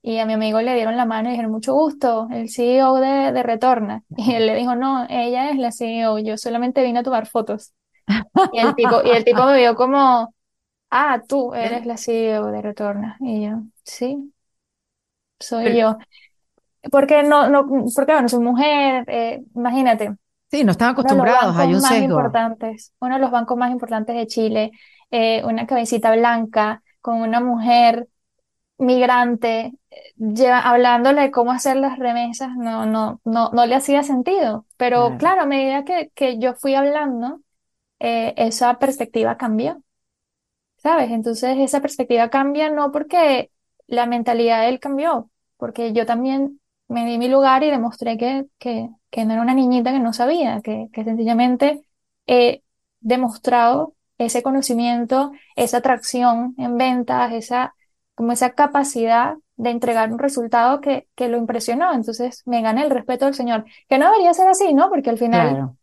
[0.01, 3.31] Y a mi amigo le dieron la mano y dijeron, mucho gusto, el CEO de,
[3.33, 4.03] de Retorna.
[4.17, 7.73] Y él le dijo, no, ella es la CEO, yo solamente vine a tomar fotos.
[8.51, 10.33] Y el tipo, y el tipo me vio como,
[10.91, 13.17] ah, tú eres la CEO de Retorna.
[13.21, 14.33] Y yo, sí,
[15.39, 15.97] soy Pero- yo.
[16.91, 20.15] Porque no, no, porque bueno, soy mujer, eh, imagínate,
[20.51, 22.05] Sí, no están uno de los acostumbrados, hay bancos un más sesgo.
[22.05, 24.71] importantes, uno de los bancos más importantes de Chile,
[25.11, 28.07] eh, una cabecita blanca con una mujer
[28.77, 34.03] migrante, eh, lleva, hablándole de cómo hacer las remesas, no, no, no, no le hacía
[34.03, 34.65] sentido.
[34.77, 35.17] Pero Claro.
[35.17, 37.41] claro, a medida que, que yo fui hablando,
[37.99, 39.81] eh, esa perspectiva cambió,
[40.77, 41.11] ¿sabes?
[41.11, 43.51] Entonces esa perspectiva cambia no porque
[43.87, 48.45] la mentalidad de él cambió, porque yo también me di mi lugar y demostré que,
[48.59, 51.83] que, que no era una niñita que no sabía, que, que sencillamente
[52.27, 52.63] he
[52.99, 57.75] demostrado ese conocimiento, esa atracción en ventas, esa,
[58.15, 61.93] como esa capacidad de entregar un resultado que, que lo impresionó.
[61.93, 64.89] Entonces me gané el respeto del Señor, que no debería ser así, ¿no?
[64.89, 65.77] Porque al final Claro,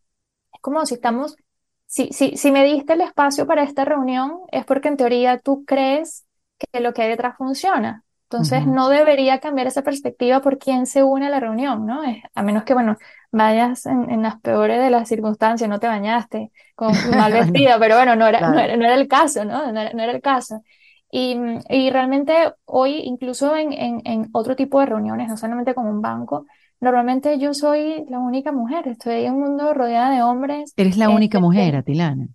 [0.52, 1.36] es como si estamos,
[1.86, 5.64] si, si, si me diste el espacio para esta reunión, es porque en teoría tú
[5.64, 6.26] crees
[6.58, 8.04] que lo que hay detrás funciona.
[8.24, 8.66] Entonces Ujú.
[8.66, 12.02] no debería cambiar esa perspectiva por quién se une a la reunión, ¿no?
[12.04, 12.96] Es- a menos que, bueno,
[13.30, 17.96] vayas en, en las peores de las circunstancias, no te bañaste, con mal vestida, pero
[17.96, 18.60] bueno, no era, no claro.
[18.60, 19.70] era, no era el caso, ¿no?
[19.72, 20.62] No era, no era el caso.
[21.10, 21.36] Y,
[21.70, 26.02] y realmente hoy, incluso en, en, en otro tipo de reuniones, no solamente con un
[26.02, 26.46] banco,
[26.80, 30.74] normalmente yo soy la única mujer, estoy en un mundo rodeada de hombres.
[30.74, 32.28] Eres la única este, mujer, Atilana.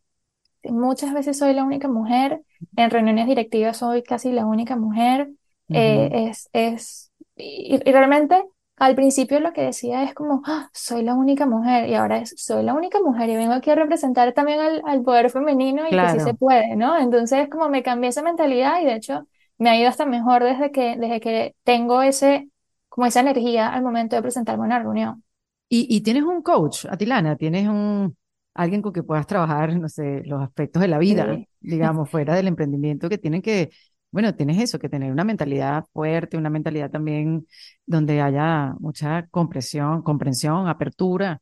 [0.63, 2.41] Muchas veces soy la única mujer,
[2.75, 5.29] en reuniones directivas soy casi la única mujer.
[5.73, 8.43] Eh, es, es, y, y realmente
[8.77, 12.33] al principio lo que decía es como, "Ah, soy la única mujer, y ahora es,
[12.37, 15.97] soy la única mujer, y vengo aquí a representar también al, al poder femenino y
[15.97, 16.37] que sí se Claro.
[16.37, 16.97] puede, ¿no?
[16.99, 19.27] Entonces, como me cambié esa mentalidad y de hecho
[19.57, 22.49] me ha ido hasta mejor desde que, desde que tengo ese,
[22.91, 25.23] como esa energía al momento de presentarme a una reunión.
[25.69, 28.17] Y, y tienes un coach, Atilana, tienes un
[28.53, 31.47] alguien con que puedas trabajar, no sé, los aspectos de la vida, Sí.
[31.61, 33.69] digamos, fuera del emprendimiento, que tienen que,
[34.11, 37.47] bueno, tienes eso, que tener una mentalidad fuerte, una mentalidad también
[37.85, 41.41] donde haya mucha comprensión, comprensión, apertura,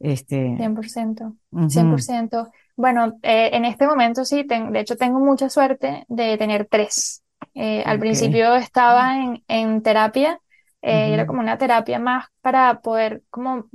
[0.00, 2.50] este, 100%, ujú, 100%.
[2.76, 7.22] Bueno, eh, en este momento sí, ten- de hecho tengo mucha suerte de tener tres.
[7.54, 10.40] Eh, al ok, principio estaba en, en terapia,
[10.86, 13.66] eh, era como una terapia más para poder como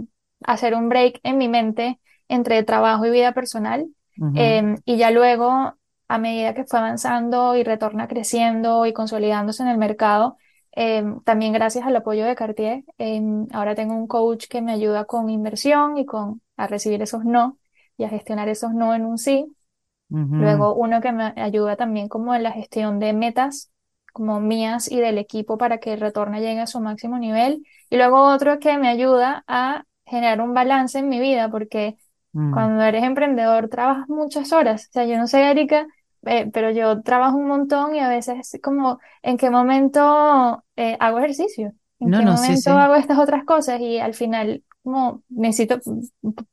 [0.44, 3.88] hacer un break en mi mente entre trabajo y vida personal.
[4.34, 5.76] Em, y ya luego,
[6.08, 10.38] a medida que fue avanzando y retorna creciendo y consolidándose en el mercado,
[10.72, 15.06] em, también gracias al apoyo de Cartier, em, ahora tengo un coach que me ayuda
[15.06, 17.58] con inversión y con a recibir esos no
[17.98, 19.56] y a gestionar esos no en un sí.
[20.38, 23.71] Luego uno que me ayuda también como en la gestión de metas,
[24.12, 27.66] como mías y del equipo para que el retorno llegue a su máximo nivel.
[27.90, 31.98] Y luego otro que me ayuda a generar un balance en mi vida, porque
[32.34, 34.88] mm, cuando eres emprendedor trabajas muchas horas.
[34.90, 35.88] O sea, yo no sé, Erika,
[36.26, 40.98] eh, pero yo trabajo un montón y a veces es como en qué momento eh,
[41.00, 44.64] hago ejercicio, en No, qué no, momento sí, hago estas otras cosas y al final
[44.84, 45.80] como necesito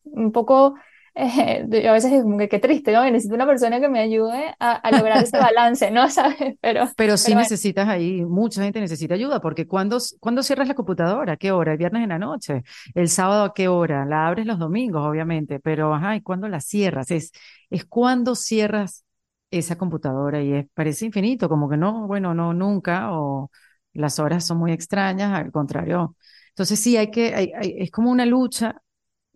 [0.05, 0.75] un poco,
[1.19, 3.03] eh, yo a veces digo como que qué triste, ¿no?
[3.03, 6.09] Que necesito una persona que me ayude a, a lograr ese balance, ¿no?
[6.11, 6.57] ¿Sabes?
[6.61, 10.67] Pero, Pero sí pero bueno, necesitas ahí, mucha gente necesita ayuda, porque cuando, cuando cierras
[10.67, 11.71] la computadora, ¿a qué hora?
[11.73, 15.61] El viernes en la noche, el sábado a qué hora, la abres los domingos, obviamente,
[15.61, 17.11] pero ajá, ¿y cuándo la cierras?
[17.13, 17.31] Es,
[17.71, 19.05] es cuando cierras
[19.53, 23.51] esa computadora y es, parece infinito, como que no, bueno, no, nunca, o
[23.93, 26.17] las horas son muy extrañas, al contrario.
[26.49, 28.83] Entonces sí, hay que, hay- hay- es como una lucha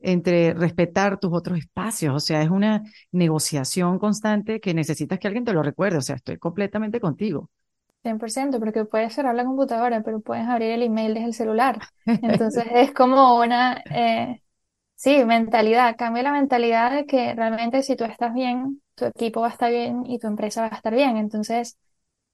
[0.02, 5.44] entre respetar tus otros espacios, o sea, es una negociación constante que necesitas que alguien
[5.44, 7.50] te lo recuerde, o sea, estoy completamente contigo.
[8.02, 11.78] 100%, porque puedes cerrar la computadora, pero puedes abrir el email desde el celular.
[12.06, 14.42] Entonces es como una, eh,
[14.96, 19.48] sí, mentalidad, cambia la mentalidad de que realmente si tú estás bien, tu equipo va
[19.48, 21.16] a estar bien y tu empresa va a estar bien.
[21.16, 21.78] Entonces,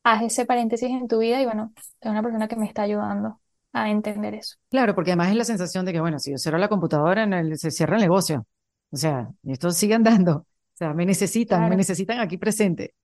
[0.04, 3.40] haz ese paréntesis en tu vida y bueno, tengo una persona que me está ayudando
[3.82, 4.56] a entender eso.
[4.70, 7.32] Claro, porque además es la sensación de que, bueno, si yo cierro la computadora, en
[7.32, 8.46] el, se cierra el negocio.
[8.90, 10.36] O sea, esto sigue andando.
[10.38, 12.94] O sea, me necesitan, me necesitan aquí presente.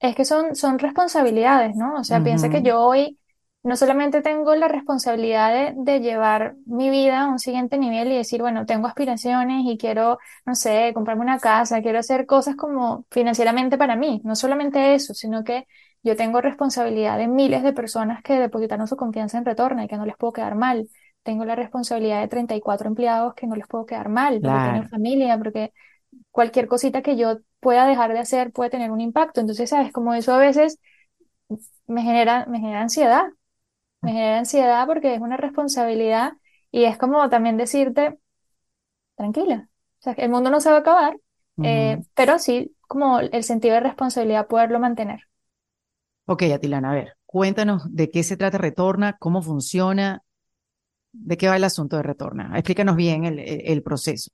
[0.00, 1.94] Es que son, son responsabilidades, ¿no?
[1.96, 3.18] O sea, piensa que yo hoy
[3.62, 8.16] no solamente tengo la responsabilidad de, de llevar mi vida a un siguiente nivel y
[8.16, 13.06] decir, bueno, tengo aspiraciones y quiero, no sé, comprarme una casa, quiero hacer cosas como
[13.12, 14.20] financieramente para mí.
[14.24, 15.66] No solamente eso, sino que
[16.02, 19.96] yo tengo responsabilidad de miles de personas que depositaron su confianza en Retorna y que
[19.96, 20.88] no les puedo quedar mal.
[21.22, 24.88] Tengo la responsabilidad de 34 empleados que no les puedo quedar mal porque tienen Claro.
[24.88, 25.72] familia, porque
[26.30, 29.40] cualquier cosita que yo pueda dejar de hacer puede tener un impacto.
[29.40, 30.78] Entonces, sabes, como eso a veces
[31.86, 33.24] me genera, me genera ansiedad,
[34.02, 36.34] me genera ansiedad porque es una responsabilidad
[36.70, 38.18] y es como también decirte,
[39.16, 39.68] tranquila,
[40.00, 41.16] o sea, el mundo no se va a acabar,
[41.62, 45.22] eh, pero sí como el sentido de responsabilidad poderlo mantener.
[46.26, 50.22] Ok, Atilana, a ver, cuéntanos de qué se trata Retorna, cómo funciona,
[51.12, 52.52] de qué va el asunto de Retorna.
[52.54, 54.30] Explícanos bien el, proceso.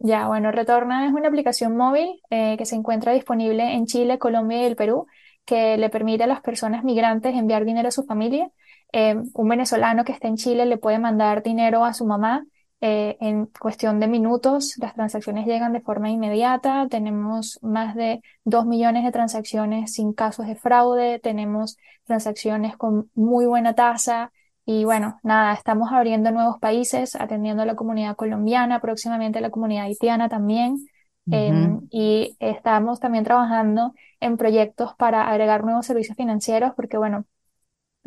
[0.00, 4.62] Ya, bueno, Retorna es una aplicación móvil eh, que se encuentra disponible en Chile, Colombia
[4.62, 5.06] y el Perú,
[5.44, 8.50] que le permite a las personas migrantes enviar dinero a su familia.
[8.92, 12.44] Eh, un venezolano que está en Chile le puede mandar dinero a su mamá
[12.80, 14.74] eh, en cuestión de minutos.
[14.78, 16.86] Las transacciones llegan de forma inmediata.
[16.88, 21.18] Tenemos más de dos millones de transacciones sin casos de fraude.
[21.18, 24.32] Tenemos transacciones con muy buena tasa.
[24.64, 29.50] Y bueno, nada, estamos abriendo nuevos países, atendiendo a la comunidad colombiana, próximamente a la
[29.50, 30.86] comunidad haitiana también.
[31.30, 37.24] Em, y estamos también trabajando en proyectos para agregar nuevos servicios financieros, porque bueno,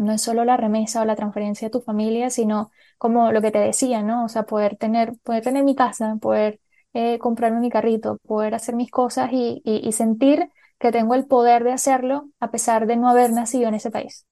[0.01, 3.51] no es solo la remesa o la transferencia de tu familia, sino como lo que
[3.51, 4.25] te decía, ¿no?
[4.25, 6.59] O sea, poder tener, poder tener mi casa, poder
[6.93, 10.49] eh, comprarme mi carrito, poder hacer mis cosas y, sentir
[10.79, 14.25] que tengo el poder de hacerlo a pesar de no haber nacido en ese país.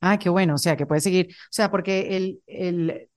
[0.00, 3.08] Ah, qué bueno, o sea, que puede seguir, o sea, porque el, el,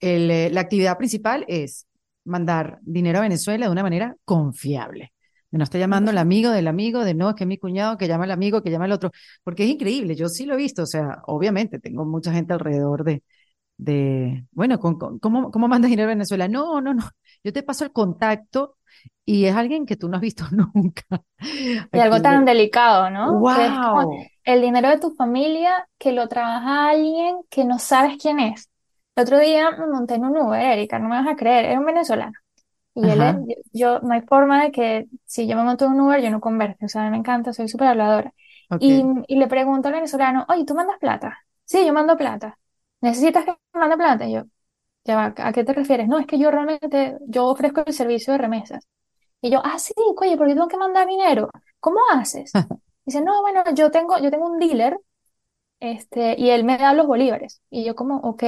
[0.00, 1.86] el, eh, la actividad principal es
[2.24, 5.12] mandar dinero a Venezuela de una manera confiable.
[5.58, 8.24] No está llamando el amigo del amigo, de no, es que mi cuñado, que llama
[8.24, 9.10] al amigo, que llama al otro,
[9.44, 13.04] porque es increíble, yo sí lo he visto, o sea, obviamente tengo mucha gente alrededor
[13.04, 13.22] de,
[13.78, 16.48] de, bueno, con, con- ¿cómo, cómo mandas dinero a Venezuela?
[16.48, 17.04] No, no, no,
[17.44, 18.78] yo te paso el contacto
[19.26, 20.44] y es alguien que tú no has visto
[20.74, 21.04] nunca.
[21.92, 23.46] Y algo tan delicado, ¿no?
[23.52, 24.30] Que es como ¡Wow!
[24.44, 28.70] el dinero de tu familia que lo trabaja alguien que no sabes quién es.
[29.16, 31.78] El otro día me monté en un Uber, Erika, no me vas a creer, era
[31.80, 32.32] un venezolano.
[32.94, 33.40] Y él, Ajá,
[33.72, 36.40] yo, no hay forma de que si yo me monto en un Uber, yo no
[36.40, 36.84] converse.
[36.84, 38.32] O sea, a mí me encanta, soy súper habladora.
[38.78, 39.24] Y, ok.
[39.28, 41.38] y le pregunto al venezolano, oye, ¿tú mandas plata?
[41.64, 42.58] Sí, yo mando plata.
[43.00, 44.26] ¿Necesitas que mande plata?
[44.26, 44.44] Y yo,
[45.04, 46.08] ya va, ¿a qué te refieres?
[46.08, 48.88] No, es que yo realmente, yo ofrezco el servicio de remesas.
[49.42, 51.50] Y yo, ah, sí, oye, ¿por qué tengo que mandar dinero?
[51.80, 52.52] ¿Cómo haces?
[53.06, 54.98] Dice, no, bueno, yo tengo, yo tengo un dealer,
[55.80, 57.60] este, y él me da los bolívares.
[57.70, 58.42] Y yo como, ok,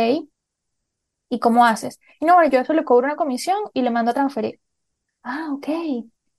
[1.29, 2.01] ¿y cómo haces?
[2.21, 4.61] Y no, bueno, yo eso le cobro una comisión y le mando a transferir.
[5.23, 5.67] Ah, ok,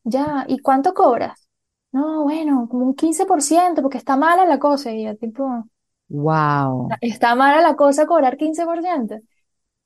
[0.03, 1.47] ya, ¿y cuánto cobras?
[1.91, 4.91] No, bueno, como un 15% porque está mala la cosa.
[4.91, 5.65] Y yo tipo,
[6.09, 6.97] Wow.
[7.01, 9.15] ¿está mala la cosa cobrar 15%?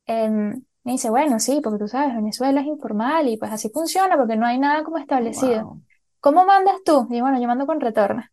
[0.07, 4.17] Em, me dice, bueno, sí, porque tú sabes, Venezuela es informal y pues así funciona
[4.17, 5.67] porque no hay nada como establecido.
[5.67, 5.81] Wow.
[6.21, 7.07] ¿Cómo mandas tú?
[7.11, 8.31] Y bueno, yo mando con Retorna.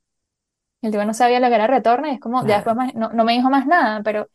[0.82, 2.94] Y el tipo no sabía lo que era Retorna y es como, ya después más-
[2.94, 4.28] no, no me dijo más nada, pero,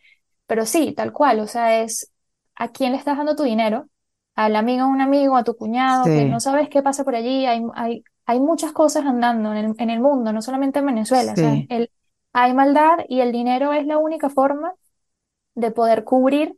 [0.47, 2.11] pero sí, tal cual, o sea, es
[2.55, 3.87] a quién le estás dando tu dinero,
[4.35, 7.45] al amigo de un amigo, a tu cuñado, que no sabes qué pasa por allí,
[7.45, 11.33] hay, hay, hay muchas cosas andando en el, en el mundo, no solamente en Venezuela,
[11.33, 11.91] o sea, el,
[12.33, 14.73] hay maldad y el dinero es la única forma
[15.55, 16.57] de poder cubrir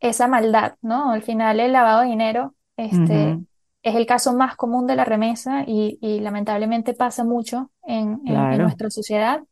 [0.00, 1.10] esa maldad, ¿no?
[1.10, 3.38] Al final el lavado de dinero, este,
[3.82, 8.58] es el caso más común de la remesa y, y lamentablemente pasa mucho en, en,
[8.58, 9.42] nuestra sociedad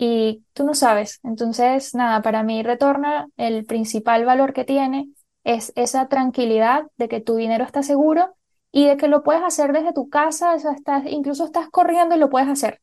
[0.00, 1.20] y tú no sabes.
[1.24, 5.10] Entonces, nada, para mí Retorna, el principal valor que tiene
[5.44, 8.36] es esa tranquilidad de que tu dinero está seguro
[8.72, 12.14] y de que lo puedes hacer desde tu casa, o sea, estás, incluso estás corriendo
[12.16, 12.80] y lo puedes hacer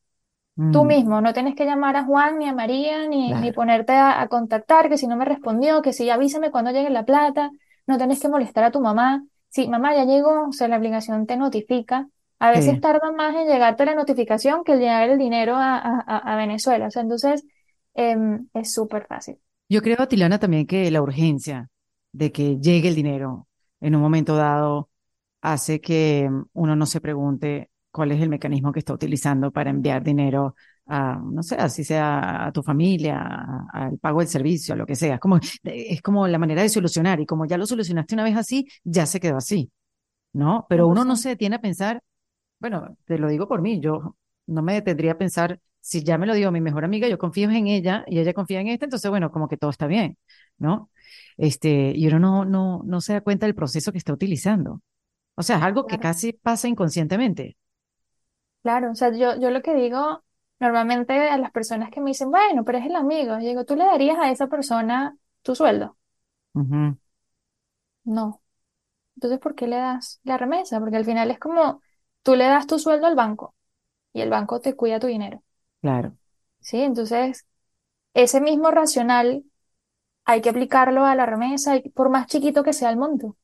[0.70, 3.52] tú Mm, mismo, no tienes que llamar a Juan ni a María ni, ni claro.
[3.52, 7.04] ponerte a, a contactar, que si no me respondió, que si avísame cuando llegue la
[7.04, 7.50] plata,
[7.86, 9.24] no tienes que molestar a tu mamá.
[9.48, 12.08] Si mamá ya llegó, o sea, la aplicación te notifica.
[12.40, 12.80] A veces Sí.
[12.80, 16.36] tarda más en llegarte la notificación que el llegar el dinero a, a- a- a
[16.36, 16.86] Venezuela.
[16.88, 17.44] O sea, entonces
[17.94, 19.38] em, es súper fácil.
[19.68, 21.68] Yo creo, Tilana, también que la urgencia
[22.12, 23.48] de que llegue el dinero
[23.80, 24.90] en un momento dado
[25.42, 29.70] hace que mm, uno no se pregunte cuál es el mecanismo que está utilizando para
[29.70, 30.54] enviar dinero
[30.86, 33.20] a, no sé, así sea a tu familia,
[33.72, 35.14] al pago del servicio, a lo que sea.
[35.16, 38.36] Es como, es como la manera de solucionar y como ya lo solucionaste una vez
[38.36, 39.70] así, ya se quedó así,
[40.32, 40.66] ¿no?
[40.68, 41.22] Pero uno no 100%.
[41.22, 42.02] se detiene a pensar
[42.60, 46.26] bueno, te lo digo por mí, yo no me detendría a pensar, si ya me
[46.26, 49.10] lo digo mi mejor amiga, yo confío en ella y ella confía en esta, entonces,
[49.10, 50.18] bueno, como que todo está bien,
[50.58, 50.90] ¿no?
[51.36, 54.82] Este, y uno no, no, no se da cuenta del proceso que está utilizando.
[55.36, 57.56] O sea, es algo que Claro, casi pasa inconscientemente.
[58.62, 58.90] claro.
[58.92, 60.24] O sea, yo, yo lo que digo
[60.60, 63.76] normalmente a las personas que me dicen, bueno, pero es el amigo, yo digo, ¿tú
[63.76, 65.96] le darías a esa persona tu sueldo?
[68.04, 68.42] No.
[69.16, 70.80] Entonces, ¿por qué le das la remesa?
[70.80, 71.82] Porque al final es como
[72.22, 73.54] tú le das tu sueldo al banco
[74.12, 75.42] y el banco te cuida tu dinero,
[75.80, 76.16] claro.
[76.60, 76.80] ¿sí?
[76.80, 77.46] Entonces,
[78.14, 79.44] ese mismo racional
[80.24, 83.36] hay que aplicarlo a la remesa, por más chiquito que sea el monto.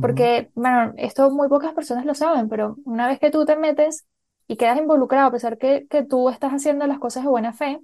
[0.00, 4.06] Porque, bueno, esto muy pocas personas lo saben, pero una vez que tú te metes
[4.46, 7.80] y quedas involucrado, a pesar que, que tú estás haciendo las cosas de buena fe,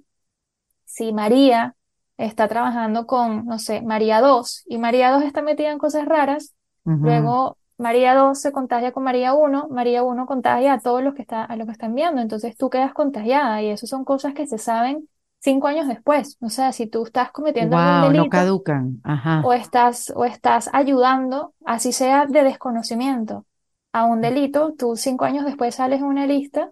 [0.85, 1.75] si María
[2.17, 6.53] está trabajando con, no sé, María 2 y María 2 está metida en cosas raras,
[7.01, 11.21] luego María 2 se contagia con María 1, María 1 contagia a todos los que
[11.21, 14.47] está, a los que están viendo, entonces tú quedas contagiada y eso son cosas que
[14.47, 15.09] se saben
[15.39, 16.37] cinco años después.
[16.41, 19.01] O sea, si tú estás cometiendo algún Wow, no delito caducan.
[19.03, 19.41] Ajá.
[19.45, 23.45] o estás, o estás ayudando, así sea de desconocimiento,
[23.91, 26.71] a un delito, tú cinco años después sales en una lista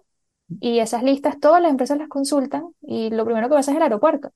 [0.60, 3.82] y esas listas todas las empresas las consultan y lo primero que vas es el
[3.82, 4.30] aeropuerto.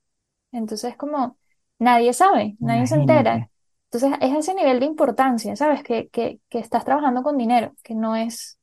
[0.52, 1.36] Entonces, como
[1.78, 3.50] nadie sabe, nadie se entera.
[3.91, 5.82] Entonces, es ese nivel de importancia, ¿sabes?
[5.82, 8.59] Que, que, que estás trabajando con dinero, que no es,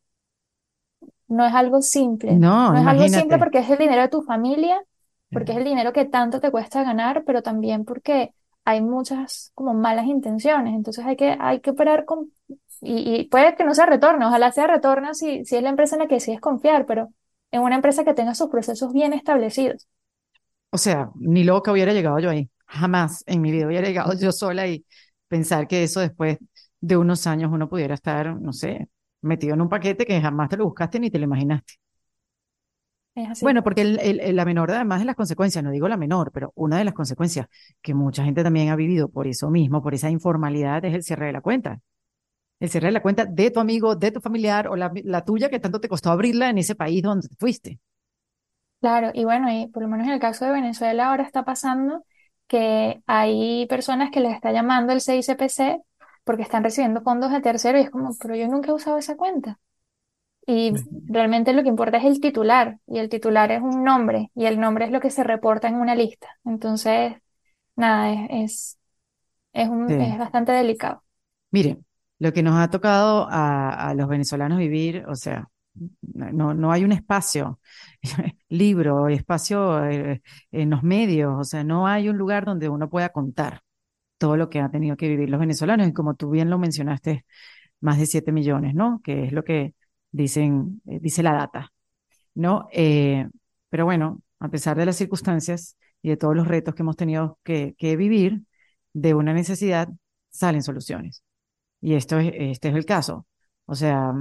[1.27, 2.43] no es algo simple.
[2.43, 3.39] No, No es algo simple imagínate.
[3.39, 4.81] porque es el dinero de tu familia,
[5.31, 8.33] porque es el dinero que tanto te cuesta ganar, pero también porque
[8.65, 10.73] hay muchas como malas intenciones.
[10.75, 12.31] Entonces, hay que, hay que operar con,
[12.81, 15.95] y, y puede que no sea retorno, ojalá sea retorno si, si es la empresa
[15.95, 17.09] en la que decides confiar, pero
[17.51, 19.87] en una empresa que tenga sus procesos bien establecidos.
[20.71, 22.49] O sea, ni loca hubiera llegado yo ahí.
[22.65, 24.85] Jamás en mi vida hubiera llegado yo sola y
[25.33, 26.37] pensar que eso después
[26.81, 28.89] de unos años uno pudiera estar, no sé,
[29.21, 31.73] metido en un paquete que jamás te lo buscaste ni te lo imaginaste.
[33.15, 33.45] Es así.
[33.45, 36.31] Bueno, porque el- el- el- la menor, además de las consecuencias, no digo la menor,
[36.31, 37.47] pero una de las consecuencias
[37.81, 41.25] que mucha gente también ha vivido por eso mismo, por esa informalidad, es el cierre
[41.27, 41.79] de la cuenta.
[42.59, 45.49] El cierre de la cuenta de tu amigo, de tu familiar o la, la tuya
[45.49, 47.79] que tanto te costó abrirla en ese país donde te fuiste.
[48.81, 52.05] Claro, y bueno, y por lo menos en el caso de Venezuela ahora está pasando
[52.47, 55.81] que hay personas que les está llamando el CICPC
[56.23, 59.17] porque están recibiendo fondos de tercero y es como, pero yo nunca he usado esa
[59.17, 59.59] cuenta.
[60.45, 60.73] Y
[61.07, 64.59] realmente lo que importa es el titular y el titular es un nombre y el
[64.59, 66.27] nombre es lo que se reporta en una lista.
[66.45, 67.15] Entonces,
[67.75, 68.79] nada, es, es,
[69.53, 69.93] es un, Sí.
[69.99, 71.03] es bastante delicado.
[71.51, 71.77] Mire,
[72.19, 75.49] lo que nos ha tocado a, a los venezolanos vivir, o sea,
[76.01, 77.59] no, no hay un espacio,
[78.49, 80.21] libro, espacio eh,
[80.51, 83.61] en los medios, o sea, no hay un lugar donde uno pueda contar
[84.17, 85.87] todo lo que han tenido que vivir los venezolanos.
[85.87, 87.25] Y como tú bien lo mencionaste,
[87.81, 89.01] más de 7 millones, ¿no?
[89.03, 89.75] Que es lo que
[90.11, 91.73] dicen, eh, dice la data,
[92.35, 92.67] ¿no?
[92.71, 93.27] Eh,
[93.69, 97.39] pero bueno, a pesar de las circunstancias y de todos los retos que hemos tenido
[97.43, 98.43] que, vivir,
[98.93, 99.89] de una necesidad
[100.29, 101.23] salen soluciones.
[101.81, 103.27] Y esto es, este es el caso.
[103.65, 104.13] O sea,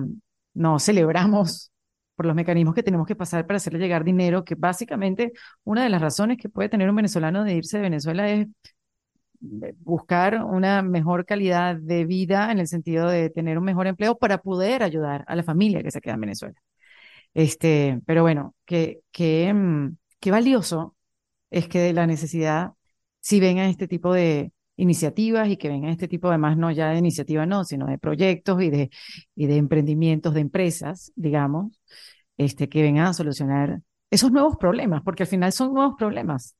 [0.55, 1.70] no celebramos
[2.14, 5.32] por los mecanismos que tenemos que pasar para hacerle llegar dinero, que básicamente
[5.64, 8.46] una de las razones que puede tener un venezolano de irse de Venezuela es
[9.62, 14.16] eh, buscar una mejor calidad de vida en el sentido de tener un mejor empleo
[14.16, 16.55] para poder ayudar a la familia que se queda en Venezuela.
[17.34, 20.96] Este, pero bueno, qué, qué, mm, qué valioso
[21.50, 22.72] es que de la necesidad
[23.20, 26.98] si vengan este tipo de iniciativas y que vengan este tipo, además, no ya de
[26.98, 28.90] iniciativa, no, sino de proyectos y de,
[29.34, 31.80] y de emprendimientos de empresas, digamos,
[32.36, 36.56] este, que vengan a solucionar esos nuevos problemas, porque al final son nuevos problemas.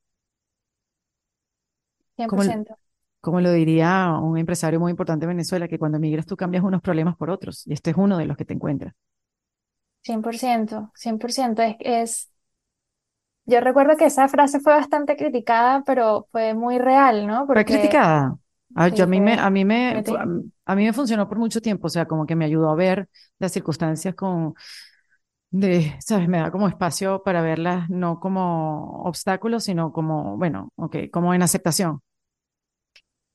[2.29, 2.77] Como, 100%.
[3.21, 6.83] como lo diría un empresario muy importante en Venezuela, que cuando emigras tú cambias unos
[6.83, 8.95] problemas por otros, y este es uno de los que te encuentras.
[10.05, 11.63] 100%, 100%.
[11.63, 12.32] Es, es,
[13.47, 17.47] yo recuerdo que esa frase fue bastante criticada, pero fue muy real, ¿no?
[17.47, 18.37] Fue Porque criticada.
[18.75, 20.17] A, yo sí, a mí me, fue, a mí me, fue ti-
[20.65, 23.09] a mí me funcionó por mucho tiempo, o sea, como que me ayudó a ver
[23.39, 24.55] las circunstancias con,
[25.51, 26.29] de, ¿sabes?
[26.29, 31.43] Me da como espacio para verlas no como obstáculos, sino como, bueno, ok, como en
[31.43, 32.01] aceptación.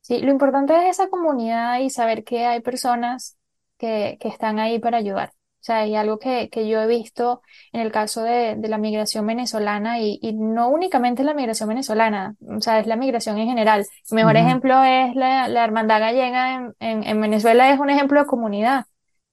[0.01, 3.38] Sí, lo importante es esa comunidad y saber que hay personas
[3.78, 5.34] que, que están ahí para ayudar.
[5.68, 7.41] O sea, hay algo que, que yo he visto
[7.74, 12.36] en el caso de, de la migración venezolana y, y no únicamente la migración venezolana,
[12.47, 13.82] o sea, es la migración en general.
[14.09, 18.20] El mejor ejemplo es la, la Hermandad Gallega en, en, en Venezuela, es un ejemplo
[18.22, 18.86] de comunidad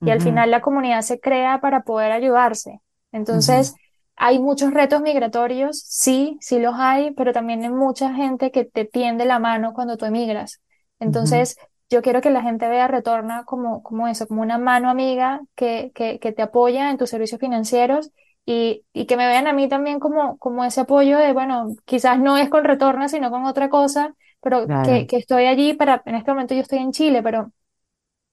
[0.03, 2.81] y al final la comunidad se crea para poder ayudarse.
[3.11, 3.75] Entonces,
[4.17, 8.85] hay muchos retos migratorios, sí, sí los hay, pero también hay mucha gente que te
[8.85, 10.61] tiende la mano cuando tú emigras.
[10.99, 11.57] Entonces,
[11.89, 15.91] yo quiero que la gente vea Retorna como, como eso, como una mano amiga que,
[15.95, 18.11] que, que te apoya en tus servicios financieros
[18.45, 22.19] y, y que me vean a mí también como, como ese apoyo de, bueno, quizás
[22.19, 24.77] no es con Retorna, sino con otra cosa, pero Claro.
[24.81, 27.51] que, que estoy allí para, en este momento yo estoy en Chile, pero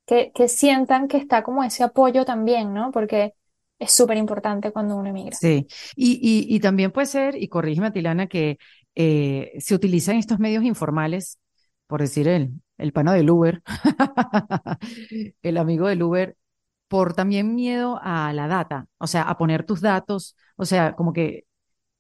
[0.07, 2.90] que, que sientan que está como ese apoyo también, ¿no?
[2.92, 3.34] Porque
[3.78, 5.40] es súper importante cuando uno emigra.
[5.40, 8.59] Sí, y, y, y también puede ser, y corrígeme, Tilana, que
[8.94, 11.38] eh, se utilizan estos medios informales,
[11.87, 13.62] por decir el, el pana del Uber,
[15.43, 16.37] el amigo del Uber,
[16.89, 21.12] por también miedo a la data, o sea, a poner tus datos, o sea, como
[21.12, 21.47] que,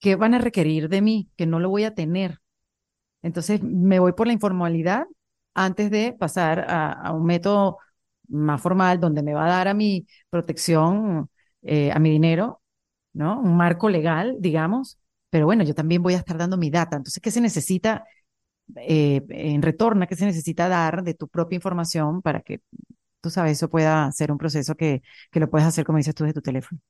[0.00, 1.30] ¿qué van a requerir de mí?
[1.36, 2.40] Que no lo voy a tener.
[3.22, 5.06] Entonces, me voy por la informalidad
[5.54, 7.78] antes de pasar a, a un método
[8.28, 11.30] más formal donde me va a dar a mi protección,
[11.62, 12.62] eh, a mi dinero,
[13.12, 13.40] ¿no?
[13.40, 14.98] Un marco legal, digamos,
[15.30, 16.96] pero bueno, yo también voy a estar dando mi data.
[16.96, 18.04] Entonces, ¿qué se necesita
[18.76, 20.06] eh, en retorno?
[20.06, 22.60] ¿Qué se necesita dar de tu propia información para que,
[23.20, 25.02] tú sabes, eso pueda ser un proceso que,
[25.32, 26.80] que lo puedes hacer, como dices tú, de tu teléfono?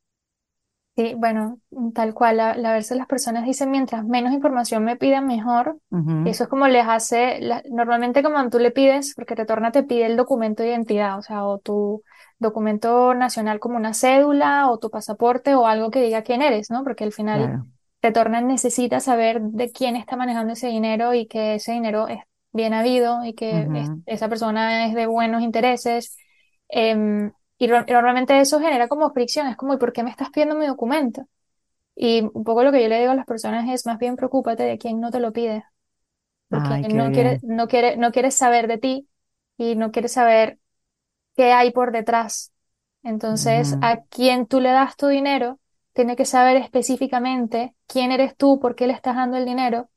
[0.95, 1.59] Sí, bueno,
[1.95, 5.79] tal cual, a, la veces las personas dicen, mientras menos información me pidan, mejor.
[5.93, 9.73] Ujú, Y eso es como les hace, la- normalmente como tú le pides, porque Retorna
[9.73, 12.03] te pide el documento de identidad, o sea, o tu
[12.39, 16.85] documento nacional como una cédula, o tu pasaporte, o algo que diga quién eres, ¿no?
[16.85, 17.67] Porque al final claro.
[18.03, 22.21] Retorna necesita saber de quién está manejando ese dinero y que ese dinero es
[22.53, 26.17] bien habido y que es- esa persona es de buenos intereses.
[26.69, 30.57] Em, y normalmente eso genera como fricción, es como, ¿y por qué me estás pidiendo
[30.57, 31.27] mi documento?
[31.97, 34.63] Y un poco lo que yo le digo a las personas es más bien preocúpate
[34.65, 35.65] de quién no te lo pide,
[36.51, 39.09] porque Ay, no quiere, no quiere, no quiere saber de ti
[39.57, 40.59] y no quiere saber
[41.37, 42.53] qué hay por detrás.
[43.05, 45.61] Entonces, a quién tú le das tu dinero,
[45.93, 49.91] tiene que saber específicamente quién eres tú, por qué le estás dando el dinero,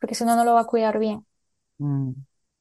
[0.00, 1.26] porque si no, no lo va a cuidar bien.
[1.78, 2.12] mm,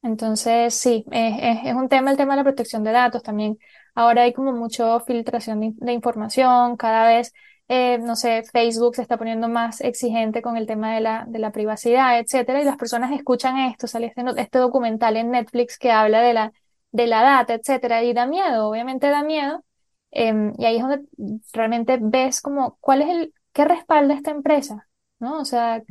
[0.02, 3.58] Entonces, sí, es, un tema el tema de la protección de datos también.
[3.96, 7.34] Ahora hay como mucho filtración de, de información, cada vez,
[7.68, 11.40] eh, no sé, Facebook se está poniendo más exigente con el tema de la, de
[11.40, 15.92] la privacidad, etcétera, y las personas escuchan esto, sale este, este documental en Netflix que
[15.92, 16.54] habla de la,
[16.92, 19.66] de la data, etcétera, y da miedo, obviamente da miedo,
[20.12, 21.04] em, y ahí es donde
[21.54, 24.88] realmente ves como cuál es el, qué respalda esta empresa,
[25.20, 25.40] ¿no?
[25.42, 25.84] O sea,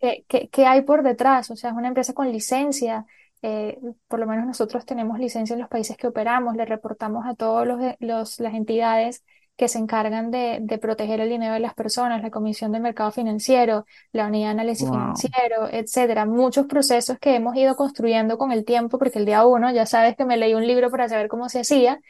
[0.00, 1.50] ¿Qué, qué- qué hay por detrás?
[1.50, 3.06] O sea, es una empresa con licencia.
[3.42, 3.78] eh,
[4.08, 7.66] por lo menos nosotros tenemos licencia en los países que operamos, le reportamos a todos
[7.66, 9.24] los, los- las entidades
[9.56, 13.12] que se encargan de, de proteger el dinero de las personas, la Comisión de Mercado
[13.12, 15.28] Financiero, la Unidad de Análisis Wow.
[15.30, 16.26] Financiero, etcétera.
[16.26, 20.16] Muchos procesos que hemos ido construyendo con el tiempo, porque el día uno, ya sabes
[20.16, 22.00] que me leí un libro para saber cómo se hacía,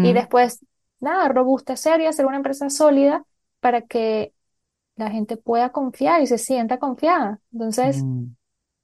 [0.00, 0.64] y ujú, después,
[1.00, 3.24] nada, robustecer y hacer una empresa sólida
[3.60, 4.32] para que
[4.96, 7.40] la gente pueda confiar y se sienta confiada.
[7.52, 8.26] Entonces, mm.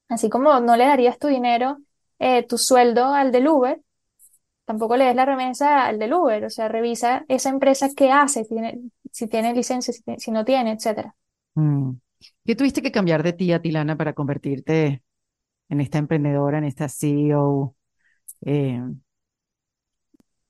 [0.09, 1.79] así como no le darías tu dinero,
[2.19, 3.81] eh, tu sueldo al del Uber,
[4.65, 6.45] tampoco le des la remesa al del Uber.
[6.45, 10.73] O sea, revisa esa empresa qué hace, si tiene, si tiene licencia, si no tiene,
[10.73, 11.15] etcétera.
[11.55, 11.93] Mm.
[12.45, 15.03] ¿Qué tuviste que cambiar de ti, Atilana, para convertirte
[15.69, 17.75] en esta emprendedora, en esta CEO?
[18.43, 18.81] Eh,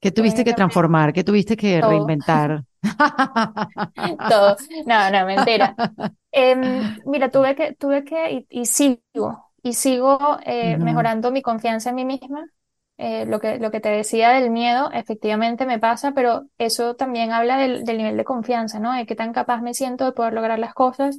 [0.03, 1.13] ¿qué tuviste que transformar?
[1.13, 2.65] ¿Qué tuviste que todo, reinventar?
[4.29, 4.57] todo.
[4.87, 5.75] No, no, mentira.
[6.33, 6.61] Em,
[7.07, 11.97] mira, tuve que, tuve que, y, y sigo, y sigo eh, mejorando mi confianza en
[11.97, 12.45] mí misma.
[12.99, 17.33] Eh, lo que, lo que te decía del miedo, efectivamente me pasa, pero eso también
[17.33, 18.93] habla del, del nivel de confianza, ¿no?
[18.93, 21.19] De qué tan capaz me siento de poder lograr las cosas.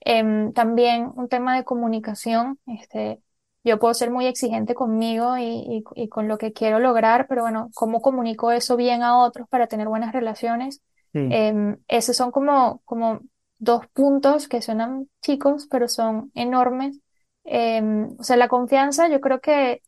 [0.00, 3.20] Em, también un tema de comunicación, este,
[3.64, 7.42] yo puedo ser muy exigente conmigo y, y, y con lo que quiero lograr, pero
[7.42, 10.82] bueno, ¿cómo comunico eso bien a otros para tener buenas relaciones?
[11.12, 11.20] Sí.
[11.28, 13.20] Em, esos son como, como
[13.58, 17.00] dos puntos que suenan chicos, pero son enormes.
[17.44, 19.82] Em, o sea, la confianza, yo creo que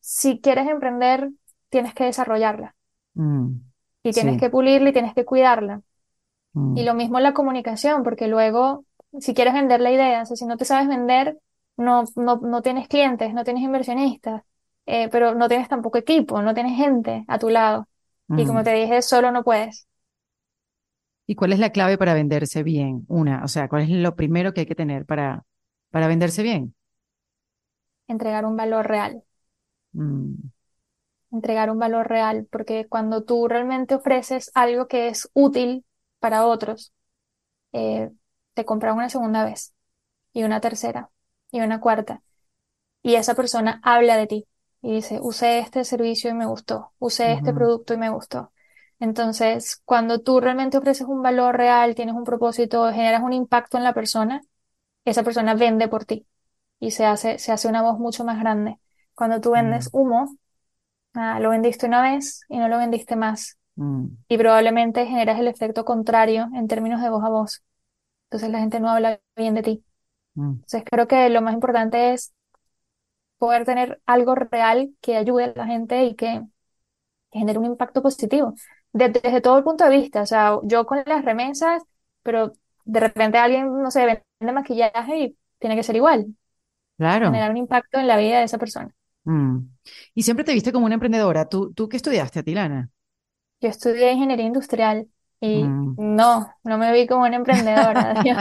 [0.00, 1.30] si quieres emprender,
[1.70, 2.76] tienes que desarrollarla
[3.16, 3.60] Mm,
[4.02, 4.38] y tienes sí.
[4.38, 5.82] que pulirla y tienes que cuidarla.
[6.74, 8.86] Y Mm, lo mismo la comunicación, porque luego,
[9.20, 11.38] si quieres vender la idea, o sea, si no te sabes vender,
[11.76, 14.42] no, no, no tienes clientes, no tienes inversionistas,
[14.86, 17.88] eh, pero no tienes tampoco equipo, no tienes gente a tu lado.
[18.28, 18.64] Y como mm.
[18.64, 19.86] te dije, solo no puedes.
[21.26, 23.04] ¿Y cuál es la clave para venderse bien?
[23.08, 25.44] Una, o sea, ¿cuál es lo primero que hay que tener para,
[25.90, 26.74] para venderse bien?
[28.08, 29.22] Entregar un valor real.
[29.92, 30.34] Mm,
[31.32, 35.84] entregar un valor real, porque cuando tú realmente ofreces algo que es útil
[36.18, 36.92] para otros,
[37.72, 38.10] eh,
[38.54, 39.74] te compran una segunda vez
[40.32, 41.10] y una tercera
[41.54, 42.22] y una cuarta,
[43.02, 44.48] y esa persona habla de ti
[44.82, 48.52] y dice, usé este servicio y me gustó, usé este producto y me gustó.
[49.00, 53.84] Entonces, cuando tú realmente ofreces un valor real, tienes un propósito, generas un impacto en
[53.84, 54.42] la persona,
[55.04, 56.26] esa persona vende por ti
[56.80, 58.78] y se hace, se hace una voz mucho más grande.
[59.14, 60.36] Cuando tú vendes mm, humo,
[61.14, 63.58] ah, lo vendiste una vez y no lo vendiste más.
[63.76, 67.62] Mm, Y probablemente generas el efecto contrario en términos de voz a voz.
[68.26, 69.84] Entonces la gente no habla bien de ti.
[70.36, 72.34] Mm, Entonces creo que lo más importante es
[73.38, 76.42] poder tener algo real que ayude a la gente y que,
[77.32, 78.54] que genere un impacto positivo.
[78.92, 81.82] De- desde todo el punto de vista, o sea, yo con las remesas,
[82.22, 82.52] pero
[82.84, 84.06] de repente alguien, no sé,
[84.40, 86.36] vende maquillaje y tiene que ser igual,
[86.96, 87.30] claro.
[87.30, 88.94] generar un impacto en la vida de esa persona.
[89.24, 89.58] Mm.
[90.14, 91.48] Y siempre te viste como una emprendedora.
[91.48, 92.90] ¿Tú, tú qué estudiaste, Atilana?
[93.60, 95.08] Yo estudié ingeniería industrial
[95.40, 95.96] y Mm.
[95.96, 98.14] no, no me vi como una emprendedora.
[98.22, 98.34] Yo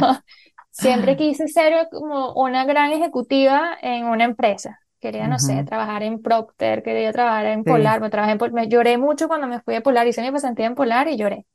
[0.73, 4.79] siempre quise ser como una gran ejecutiva en una empresa.
[4.99, 5.65] Quería, no sé, Ujú.
[5.65, 7.65] trabajar en Procter, quería trabajar en Sí.
[7.65, 10.31] Polar, me trabajé en Pol- me lloré mucho cuando me fui de Polar, hice mi
[10.31, 11.45] pasantía en Polar y lloré.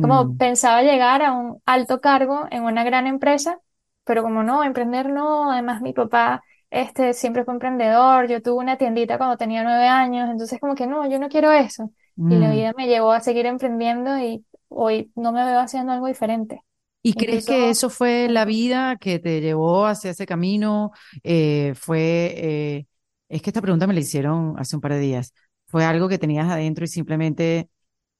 [0.00, 3.60] Como Mm, pensaba llegar a un alto cargo en una gran empresa,
[4.04, 8.76] pero como no, emprender no, además mi papá este siempre fue emprendedor, yo tuve una
[8.78, 11.90] tiendita cuando tenía nueve años, entonces como que no, yo no quiero eso.
[12.28, 12.52] Y la mm.
[12.52, 16.62] vida me llevó a seguir emprendiendo y hoy no me veo haciendo algo diferente.
[17.06, 20.92] ¿Y crees que eso fue la vida que te llevó hacia ese camino?
[21.22, 22.86] Eh, fue, eh,
[23.28, 25.34] es que esta pregunta me la hicieron hace un par de días.
[25.66, 27.68] ¿Fue algo que tenías adentro y simplemente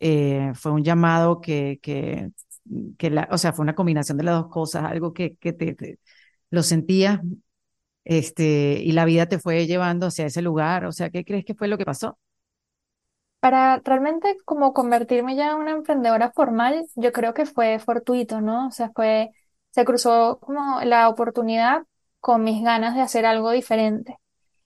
[0.01, 2.31] eh, fue un llamado que, que,
[2.99, 5.75] que la, o sea, fue una combinación de las dos cosas, algo que, que te,
[5.75, 5.99] te-
[6.51, 7.21] lo sentías,
[8.05, 10.87] este, y la vida te fue llevando hacia ese lugar?
[10.87, 12.19] O sea, ¿qué crees que fue lo que pasó?
[13.45, 18.69] Para realmente como convertirme ya en una emprendedora formal, yo creo que fue fortuito, ¿no?
[18.69, 19.31] O sea, fue,
[19.71, 21.83] se cruzó como la oportunidad
[22.21, 24.17] con mis ganas de hacer algo diferente.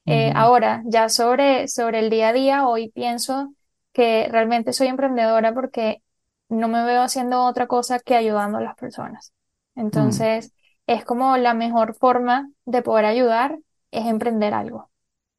[0.07, 3.55] Eh, ahora, ya sobre, sobre el día a día, hoy pienso
[3.93, 6.03] que realmente soy emprendedora porque
[6.49, 9.33] no me veo haciendo otra cosa que ayudando a las personas.
[9.93, 10.53] mm, Entonces,
[10.87, 13.59] es como la mejor forma de poder ayudar
[13.91, 14.91] es emprender algo.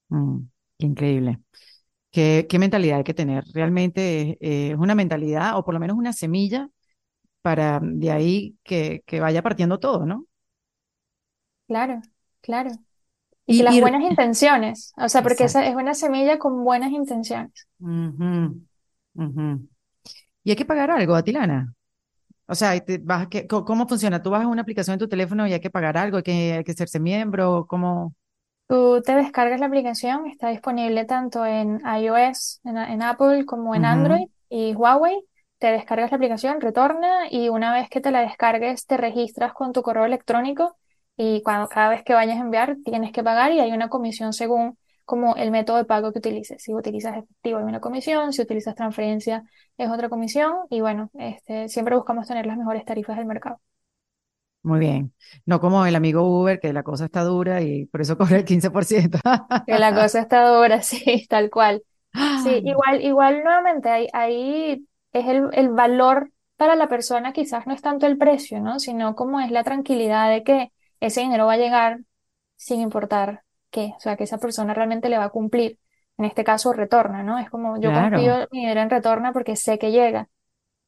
[0.10, 0.50] mm.
[0.80, 1.40] Increíble.
[2.12, 3.44] ¿Qué, qué mentalidad hay que tener?
[3.54, 6.70] Realmente eh, es una mentalidad o por lo menos una semilla
[7.44, 10.28] para de ahí que, que vaya partiendo todo, ¿no?
[11.68, 12.02] Claro,
[12.42, 12.72] claro.
[13.48, 17.68] Y las y- buenas intenciones, o sea, porque esa es una semilla con buenas intenciones.
[17.80, 18.60] Ujú,
[19.16, 19.70] ujú.
[20.44, 21.74] Y hay que pagar algo, Atilana.
[22.48, 24.22] O sea, te vas ¿cómo funciona?
[24.24, 26.54] Tú vas a una aplicación en tu teléfono y hay que pagar algo, hay que,
[26.56, 28.16] hay que hacerse miembro, ¿cómo?
[28.70, 33.84] Tú te descargas la aplicación, está disponible tanto en iOS, en, en Apple, como en
[33.84, 35.24] Ujú, Android y Huawei.
[35.60, 39.74] Te descargas la aplicación, retorna y una vez que te la descargues, te registras con
[39.74, 40.78] tu correo electrónico
[41.18, 44.34] y cuando, cada vez que vayas a enviar tienes que pagar y hay una comisión
[44.34, 46.64] según como el método de pago que utilices.
[46.64, 49.44] Si utilizas efectivo hay una comisión, si utilizas transferencia
[49.78, 53.60] es otra comisión y bueno, este, siempre buscamos tener las mejores tarifas del mercado.
[54.62, 55.14] Muy bien.
[55.46, 58.46] No como el amigo Uber, que la cosa está dura y por eso cobra el
[58.46, 59.20] 15%.
[59.66, 61.84] Que la cosa está dura, sí, tal cual.
[62.34, 67.74] Sí, igual, igual nuevamente ahí, ahí es el, el valor para la persona, quizás no
[67.74, 68.80] es tanto el precio, ¿no?
[68.80, 72.00] Sino como es la tranquilidad de que ese dinero va a llegar
[72.56, 75.80] sin importar qué, o sea, que esa persona realmente le va a cumplir.
[76.18, 77.40] En este caso, retorna, ¿no?
[77.40, 77.94] Es como yo Claro.
[77.94, 80.30] confío mi dinero en retorna porque sé que llega.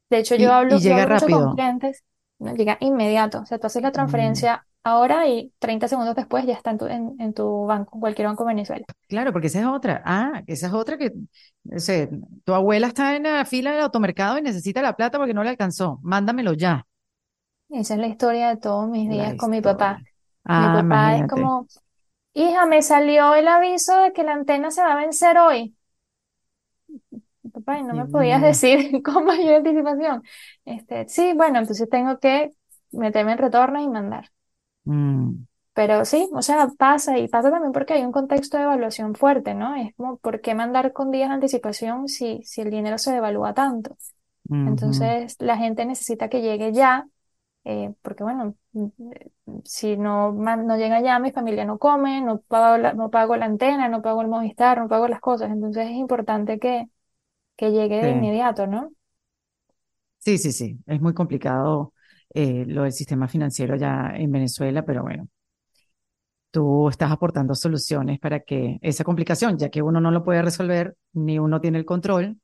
[0.10, 2.04] De hecho, yo Y, hablo, y yo llega hablo mucho con clientes,
[2.42, 2.56] ¿no?
[2.56, 3.40] Llega inmediato.
[3.42, 6.78] O sea, tú haces la Mm, transferencia ahora y 30 segundos después ya está en
[6.80, 8.88] tu, en, en tu banco, cualquier banco de Venezuela.
[9.08, 10.02] claro, porque esa es otra.
[10.06, 11.12] Ah, esa es otra que,
[11.64, 12.10] no sé,
[12.44, 15.50] tu abuela está en la fila del automercado y necesita la plata porque no le
[15.50, 16.00] alcanzó.
[16.04, 16.86] Mándamelo ya.
[17.70, 20.04] Esa es la historia de todos mis La días con mi papá.
[20.56, 21.68] Mi Ah, papá es como,
[22.34, 25.76] hija, me salió el aviso de que la antena se va a vencer hoy.
[27.54, 30.24] Papá, y no me podías decir con mayor anticipación.
[30.66, 32.54] Este, sí, bueno, entonces tengo que
[32.92, 34.30] meterme en retorno y mandar.
[34.86, 39.16] Mm, Pero sí, o sea, pasa y pasa también porque hay un contexto de evaluación
[39.16, 39.76] fuerte, ¿no?
[39.76, 43.54] Es como, ¿por qué mandar con días de anticipación si, si el dinero se devalúa
[43.54, 43.98] tanto?
[44.66, 47.08] Entonces, la gente necesita que llegue ya,
[47.66, 48.56] eh, porque bueno,
[49.66, 53.46] si no, no llega ya, mi familia no come, no pago la, no pago la
[53.46, 55.52] antena, no pago el Movistar, no pago las cosas.
[55.52, 56.88] Entonces, es importante que,
[57.58, 58.10] que llegue de Sí.
[58.12, 58.92] inmediato, ¿no?
[60.20, 60.80] Sí, sí, sí.
[60.86, 61.94] Es muy complicado
[62.34, 65.28] eh, lo del sistema financiero ya en Venezuela, pero bueno,
[66.52, 70.96] tú estás aportando soluciones para que esa complicación, ya que uno no lo puede resolver
[71.14, 72.40] ni uno tiene el control,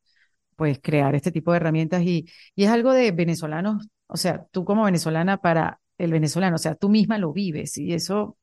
[0.56, 4.66] pues crear este tipo de herramientas y, y es algo de venezolanos, o sea, tú
[4.66, 8.38] como venezolana para el venezolano, o sea, tú misma lo vives y eso,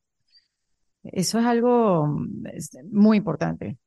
[1.03, 2.43] eso es algo mm,
[2.91, 3.77] muy importante.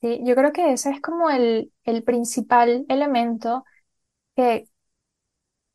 [0.00, 3.64] Sí, yo creo que ese es como el, el principal elemento
[4.36, 4.68] que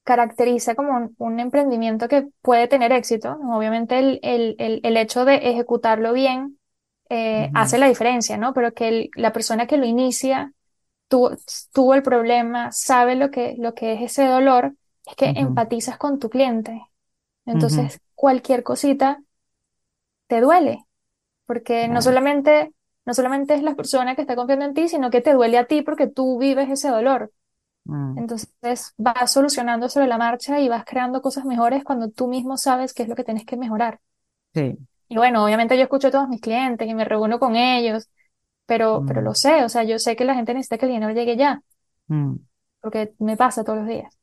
[0.03, 3.37] caracteriza como un, un emprendimiento que puede tener éxito.
[3.51, 6.59] Obviamente el, el, el, el hecho de ejecutarlo bien
[7.09, 8.53] eh, hace la diferencia, ¿no?
[8.53, 10.53] Pero que la persona que lo inicia
[11.07, 11.31] tuvo,
[11.73, 14.73] tuvo, el problema, sabe lo que, lo que es ese dolor,
[15.05, 16.81] es que empatizas con tu cliente.
[17.45, 19.21] Entonces, cualquier cosita
[20.27, 20.85] te duele,
[21.45, 22.71] porque no solamente,
[23.05, 25.65] no solamente es la persona que está confiando en ti, sino que te duele a
[25.65, 27.31] ti porque tú vives ese dolor.
[27.85, 28.17] Mm.
[28.17, 32.93] Entonces vas solucionando sobre la marcha y vas creando cosas mejores cuando tú mismo sabes
[32.93, 33.99] qué es lo que tienes que mejorar.
[34.53, 34.77] Sí.
[35.09, 38.09] Y bueno, obviamente yo escucho a todos mis clientes y me reúno con ellos,
[38.65, 39.23] pero, pero mm.
[39.25, 41.61] lo sé, o sea, yo sé que la gente necesita que el dinero llegue ya,
[42.07, 42.35] mm.
[42.81, 44.17] porque me pasa todos los días.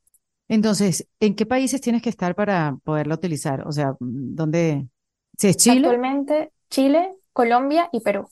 [0.49, 3.69] Entonces, ¿en qué países tienes que estar para poderlo utilizar?
[3.69, 4.89] O sea, ¿dónde?
[5.39, 5.87] ¿Si es Chile?
[5.87, 8.29] Actualmente Chile, Colombia y Perú.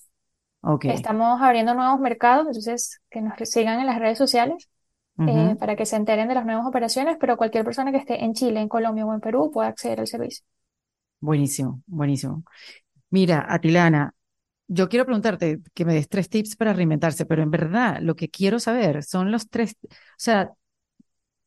[0.70, 0.90] Okay.
[0.90, 4.68] Estamos abriendo nuevos mercados, entonces que nos sigan en las redes sociales
[5.26, 8.34] eh, para que se enteren de las nuevas operaciones, pero cualquier persona que esté en
[8.34, 10.44] Chile, en Colombia o en Perú puede acceder al servicio.
[11.20, 12.44] Buenísimo, buenísimo.
[13.08, 14.14] Mira, Atilana,
[14.66, 18.28] yo quiero preguntarte que me des tres tips para reinventarse, pero en verdad lo que
[18.28, 19.88] quiero saber son los tres, o
[20.18, 20.52] sea,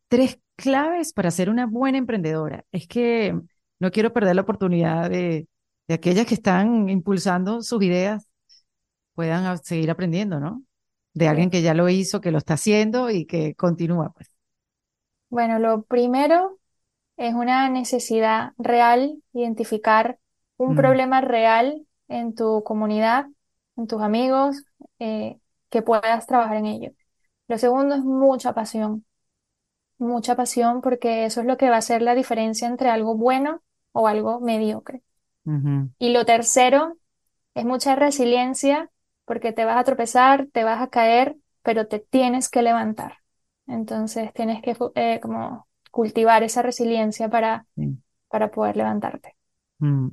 [0.08, 2.66] tres claves para ser una buena emprendedora.
[2.72, 3.40] Es que
[3.78, 5.48] no quiero perder la oportunidad de,
[5.88, 8.31] de aquellas que están impulsando sus ideas
[9.14, 10.64] puedan seguir aprendiendo, ¿no?
[11.14, 14.32] de alguien que ya lo hizo, que lo está haciendo y que continúa, pues.
[15.30, 16.58] Bueno, lo primero
[17.18, 20.20] es una necesidad real, identificar
[20.58, 20.78] un mm.
[20.78, 23.28] problema real en tu comunidad,
[23.78, 24.64] en tus amigos,
[25.00, 25.38] eh,
[25.70, 26.92] que puedas trabajar en ello.
[27.48, 29.06] Lo segundo es mucha pasión,
[29.98, 33.62] mucha pasión porque eso es lo que va a hacer la diferencia entre algo bueno
[33.92, 35.02] o algo mediocre.
[35.98, 36.98] Y lo tercero
[37.56, 38.92] es mucha resiliencia
[39.26, 43.18] porque te vas a tropezar, te vas a caer, pero te tienes que levantar.
[43.68, 47.66] Entonces tienes que eh, como cultivar esa resiliencia para,
[48.30, 49.36] para poder levantarte.
[49.80, 50.08] Mm.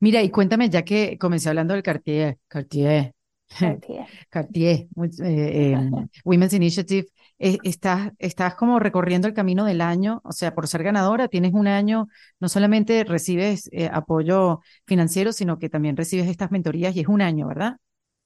[0.00, 3.14] Mira, y cuéntame, ya que comencé hablando del Cartier, Cartier,
[3.58, 4.86] Cartier, Cartier
[5.22, 7.08] eh, em, Women's Initiative,
[7.38, 11.52] eh, estás, estás como recorriendo el camino del año, o sea, por ser ganadora, tienes
[11.54, 12.08] un año,
[12.38, 17.46] no solamente recibes apoyo financiero, sino que también recibes estas mentorías y es un año,
[17.46, 17.76] ¿verdad?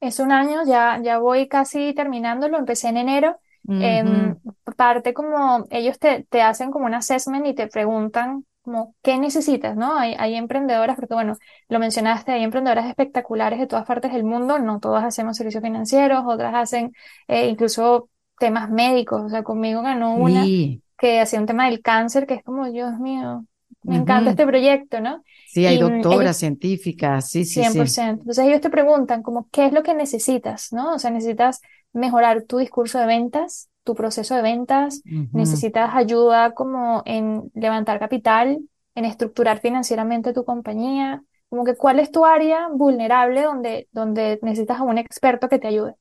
[0.00, 3.40] Es un año, ya, ya voy casi terminando, lo empecé en enero.
[3.78, 4.36] Em,
[4.76, 9.76] parte como ellos te, te hacen como un assessment y te preguntan como qué necesitas,
[9.76, 9.96] ¿no?
[9.98, 11.36] Hay, hay emprendedoras, porque bueno,
[11.68, 16.24] lo mencionaste, hay emprendedoras espectaculares de todas partes del mundo, no todas hacemos servicios financieros,
[16.26, 16.92] otras hacen
[17.28, 20.52] eh, incluso temas médicos, o sea, conmigo ganó una
[20.98, 23.44] que hacía un tema del cáncer, que es como, Dios mío,
[23.88, 25.22] me encanta este proyecto, ¿no?
[25.46, 27.86] Sí, hay doctoras científicas, sí, sí, 100%.
[27.86, 28.00] Sí.
[28.00, 30.72] Entonces ellos te preguntan como, ¿qué es lo que necesitas?
[30.72, 30.94] ¿No?
[30.94, 31.60] O sea, necesitas
[31.92, 38.58] mejorar tu discurso de ventas, tu proceso de ventas, necesitas ayuda como en levantar capital,
[38.94, 44.80] en estructurar financieramente tu compañía, como que cuál es tu área vulnerable donde, donde necesitas
[44.80, 45.94] a un experto que te ayude.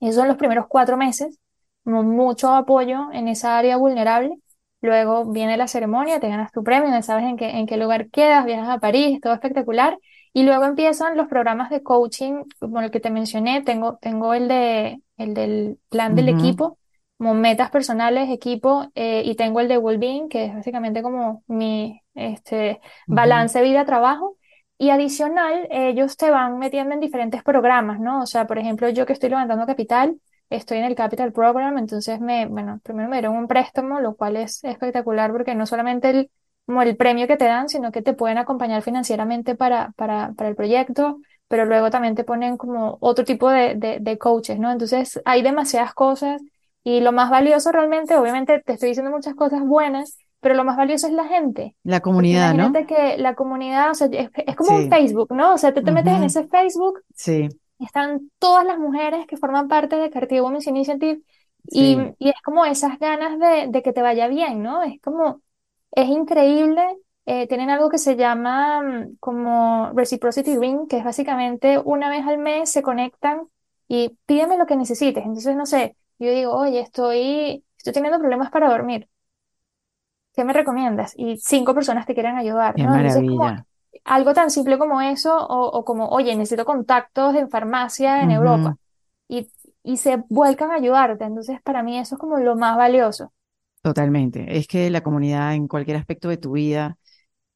[0.00, 1.38] Y eso en los primeros cuatro meses,
[1.82, 4.38] como mucho apoyo en esa área vulnerable
[4.80, 8.10] Luego viene la ceremonia, te ganas tu premio, no sabes en qué, en qué lugar
[8.10, 9.98] quedas, viajas a París, todo espectacular.
[10.32, 14.46] Y luego empiezan los programas de coaching, como el que te mencioné, tengo, tengo el,
[14.46, 16.78] de, el del plan del equipo,
[17.16, 22.00] como metas personales, equipo, eh, y tengo el de well-being, que es básicamente como mi
[22.14, 24.36] este, balance vida-trabajo.
[24.80, 28.22] Y adicional, ellos te van metiendo en diferentes programas, ¿no?
[28.22, 30.20] O sea, por ejemplo, yo que estoy levantando capital,
[30.50, 34.36] estoy en el Capital Program, entonces me, bueno, primero me dieron un préstamo, lo cual
[34.36, 36.30] es espectacular porque no solamente el,
[36.66, 40.48] como el premio que te dan, sino que te pueden acompañar financieramente para, para, para
[40.48, 41.18] el proyecto,
[41.48, 44.70] pero luego también te ponen como otro tipo de, de, de coaches, ¿no?
[44.70, 46.42] Entonces hay demasiadas cosas
[46.84, 50.76] y lo más valioso realmente, obviamente te estoy diciendo muchas cosas buenas, pero lo más
[50.76, 51.74] valioso es la gente.
[51.82, 55.54] La comunidad, imagínate que la comunidad, o sea, es, como un Facebook, ¿no?
[55.54, 57.48] O sea, tú te metes en ese Facebook sí
[57.86, 61.20] están todas las mujeres que forman parte de Cartier Women's Initiative
[61.64, 64.82] y, y, es como esas ganas de, de, que te vaya bien, ¿no?
[64.82, 65.42] Es como,
[65.92, 66.82] es increíble.
[67.26, 72.26] Eh, tienen algo que se llama mm, como Reciprocity Ring, que es básicamente una vez
[72.26, 73.48] al mes se conectan
[73.86, 75.24] y pídeme lo que necesites.
[75.24, 79.08] Entonces, no sé, yo digo, oye, estoy, estoy teniendo problemas para dormir.
[80.34, 81.14] ¿Qué me recomiendas?
[81.16, 82.90] Y cinco personas te quieren ayudar, Qué ¿no?
[82.90, 83.66] maravilla
[84.04, 88.76] algo tan simple como eso, o, como, oye, necesito contactos en farmacia en Europa,
[89.28, 89.48] y,
[89.82, 91.24] y se vuelcan a ayudarte.
[91.24, 93.32] Entonces, para mí eso es como lo más valioso.
[93.82, 94.58] Totalmente.
[94.58, 96.98] Es que la comunidad en cualquier aspecto de tu vida,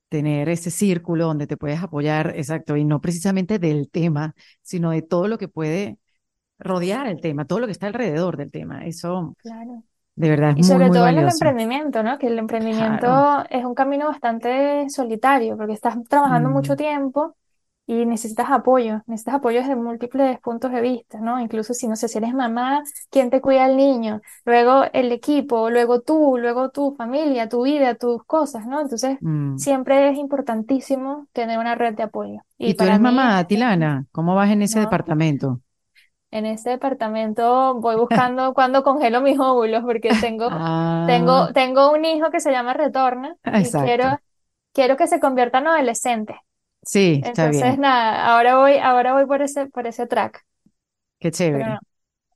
[0.09, 5.03] tener ese círculo donde te puedes apoyar, exacto, y no precisamente del tema, sino de
[5.03, 5.99] todo lo que puede
[6.59, 8.87] rodear el tema, todo lo que está alrededor del tema.
[8.87, 9.83] Eso claro.
[10.15, 12.19] De verdad, y sobre todo en el emprendimiento, ¿no?
[12.19, 16.77] Que el emprendimiento es un camino bastante solitario, porque estás trabajando mucho mm.
[16.77, 17.35] tiempo
[17.87, 21.41] y necesitas apoyo, necesitas apoyo desde múltiples puntos de vista, ¿no?
[21.41, 24.21] Incluso si no sé si eres mamá, ¿quién te cuida al niño?
[24.45, 28.81] Luego el equipo, luego tú, luego tu familia, tu vida, tus cosas, ¿no?
[28.83, 29.57] Entonces, Mm.
[29.57, 32.41] siempre es importantísimo tener una red de apoyo.
[32.59, 34.07] ¿Y tú para eres mí, mamá, Tilana?
[34.13, 34.87] ¿Cómo vas en ese No.
[34.87, 35.61] departamento?
[36.33, 42.05] En este departamento voy buscando cuando congelo mis óvulos, porque tengo, Ah, tengo, tengo un
[42.07, 44.21] hijo que se llama Retorna y quiero,
[44.73, 46.37] quiero que se convierta en adolescente.
[46.83, 47.79] sí, está Entonces, bien.
[47.79, 50.45] nada, ahora voy, ahora voy por ese, por ese track.
[51.19, 51.77] Qué chévere.
[51.77, 51.93] no,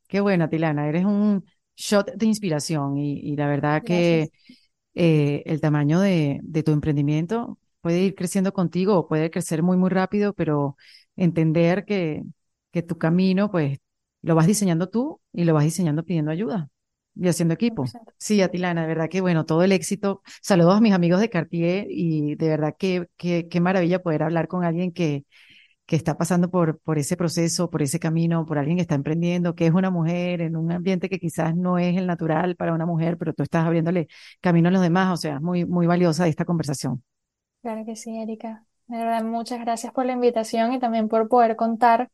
[0.09, 0.89] Qué bueno, Tilana.
[0.89, 1.45] Eres un
[1.77, 4.31] shot de inspiración y, y la verdad que
[4.95, 9.77] eh, el tamaño de, de tu emprendimiento puede ir creciendo contigo o puede crecer muy,
[9.79, 10.77] muy rápido, pero
[11.17, 12.23] entender que,
[12.73, 13.79] que tu camino, pues,
[14.27, 16.69] lo vas diseñando tú y lo vas diseñando pidiendo ayuda
[17.15, 17.87] y haciendo equipo.
[17.87, 18.13] 100%.
[18.19, 20.23] Sí, Atilana, de verdad que bueno, todo el éxito.
[20.43, 24.49] Saludos a mis amigos de Cartier y de verdad que, que, qué maravilla poder hablar
[24.49, 25.25] con alguien que,
[25.87, 29.55] que está pasando por, por ese proceso, por ese camino, por alguien que está emprendiendo,
[29.55, 32.85] que es una mujer en un ambiente que quizás no es el natural para una
[32.85, 34.09] mujer, pero tú estás abriéndole
[34.41, 35.15] camino a los demás.
[35.15, 37.05] O sea, es muy, muy valiosa esta conversación.
[37.63, 38.65] Claro que sí, Erika.
[38.89, 42.11] De verdad, muchas gracias por la invitación y también por poder contar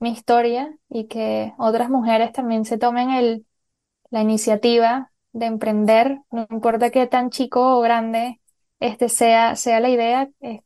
[0.00, 3.46] mi historia y que otras mujeres también se tomen el,
[4.10, 8.40] la iniciativa de emprender, no importa qué tan chico o grande
[8.80, 10.60] este sea, sea la idea, es,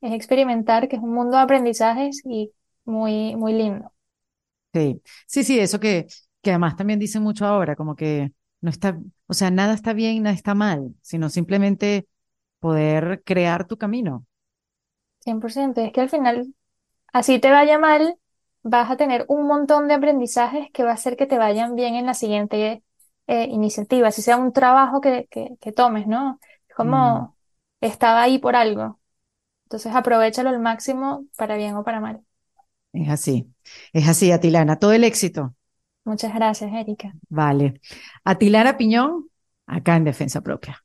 [0.00, 2.52] es experimentar, que es un mundo de aprendizajes y
[2.84, 3.92] muy, muy lindo.
[4.72, 6.06] Sí, sí, sí, eso que,
[6.42, 10.22] que además también dicen mucho ahora, como que no está, o sea, nada está bien,
[10.22, 12.06] nada está mal, sino simplemente
[12.60, 14.26] poder crear tu camino.
[15.20, 15.80] 100%.
[15.82, 16.54] Es que al final,
[17.12, 18.18] así te vaya mal,
[18.68, 21.94] vas a tener un montón de aprendizajes que va a hacer que te vayan bien
[21.96, 22.82] en la siguiente
[23.28, 26.40] eh, iniciativa, si sea un trabajo que, que, que tomes, ¿no?
[26.68, 27.36] Es Mm, como
[27.80, 29.00] estaba ahí por algo.
[29.66, 32.24] Entonces aprovéchalo al máximo para bien o para mal.
[32.92, 33.52] es así,
[33.92, 35.54] es así, Atilana, todo el éxito.
[36.04, 37.14] Muchas gracias, Erika.
[37.28, 37.80] Vale.
[38.24, 39.30] Atilana Piñón,
[39.66, 40.84] acá en Defensa Propia.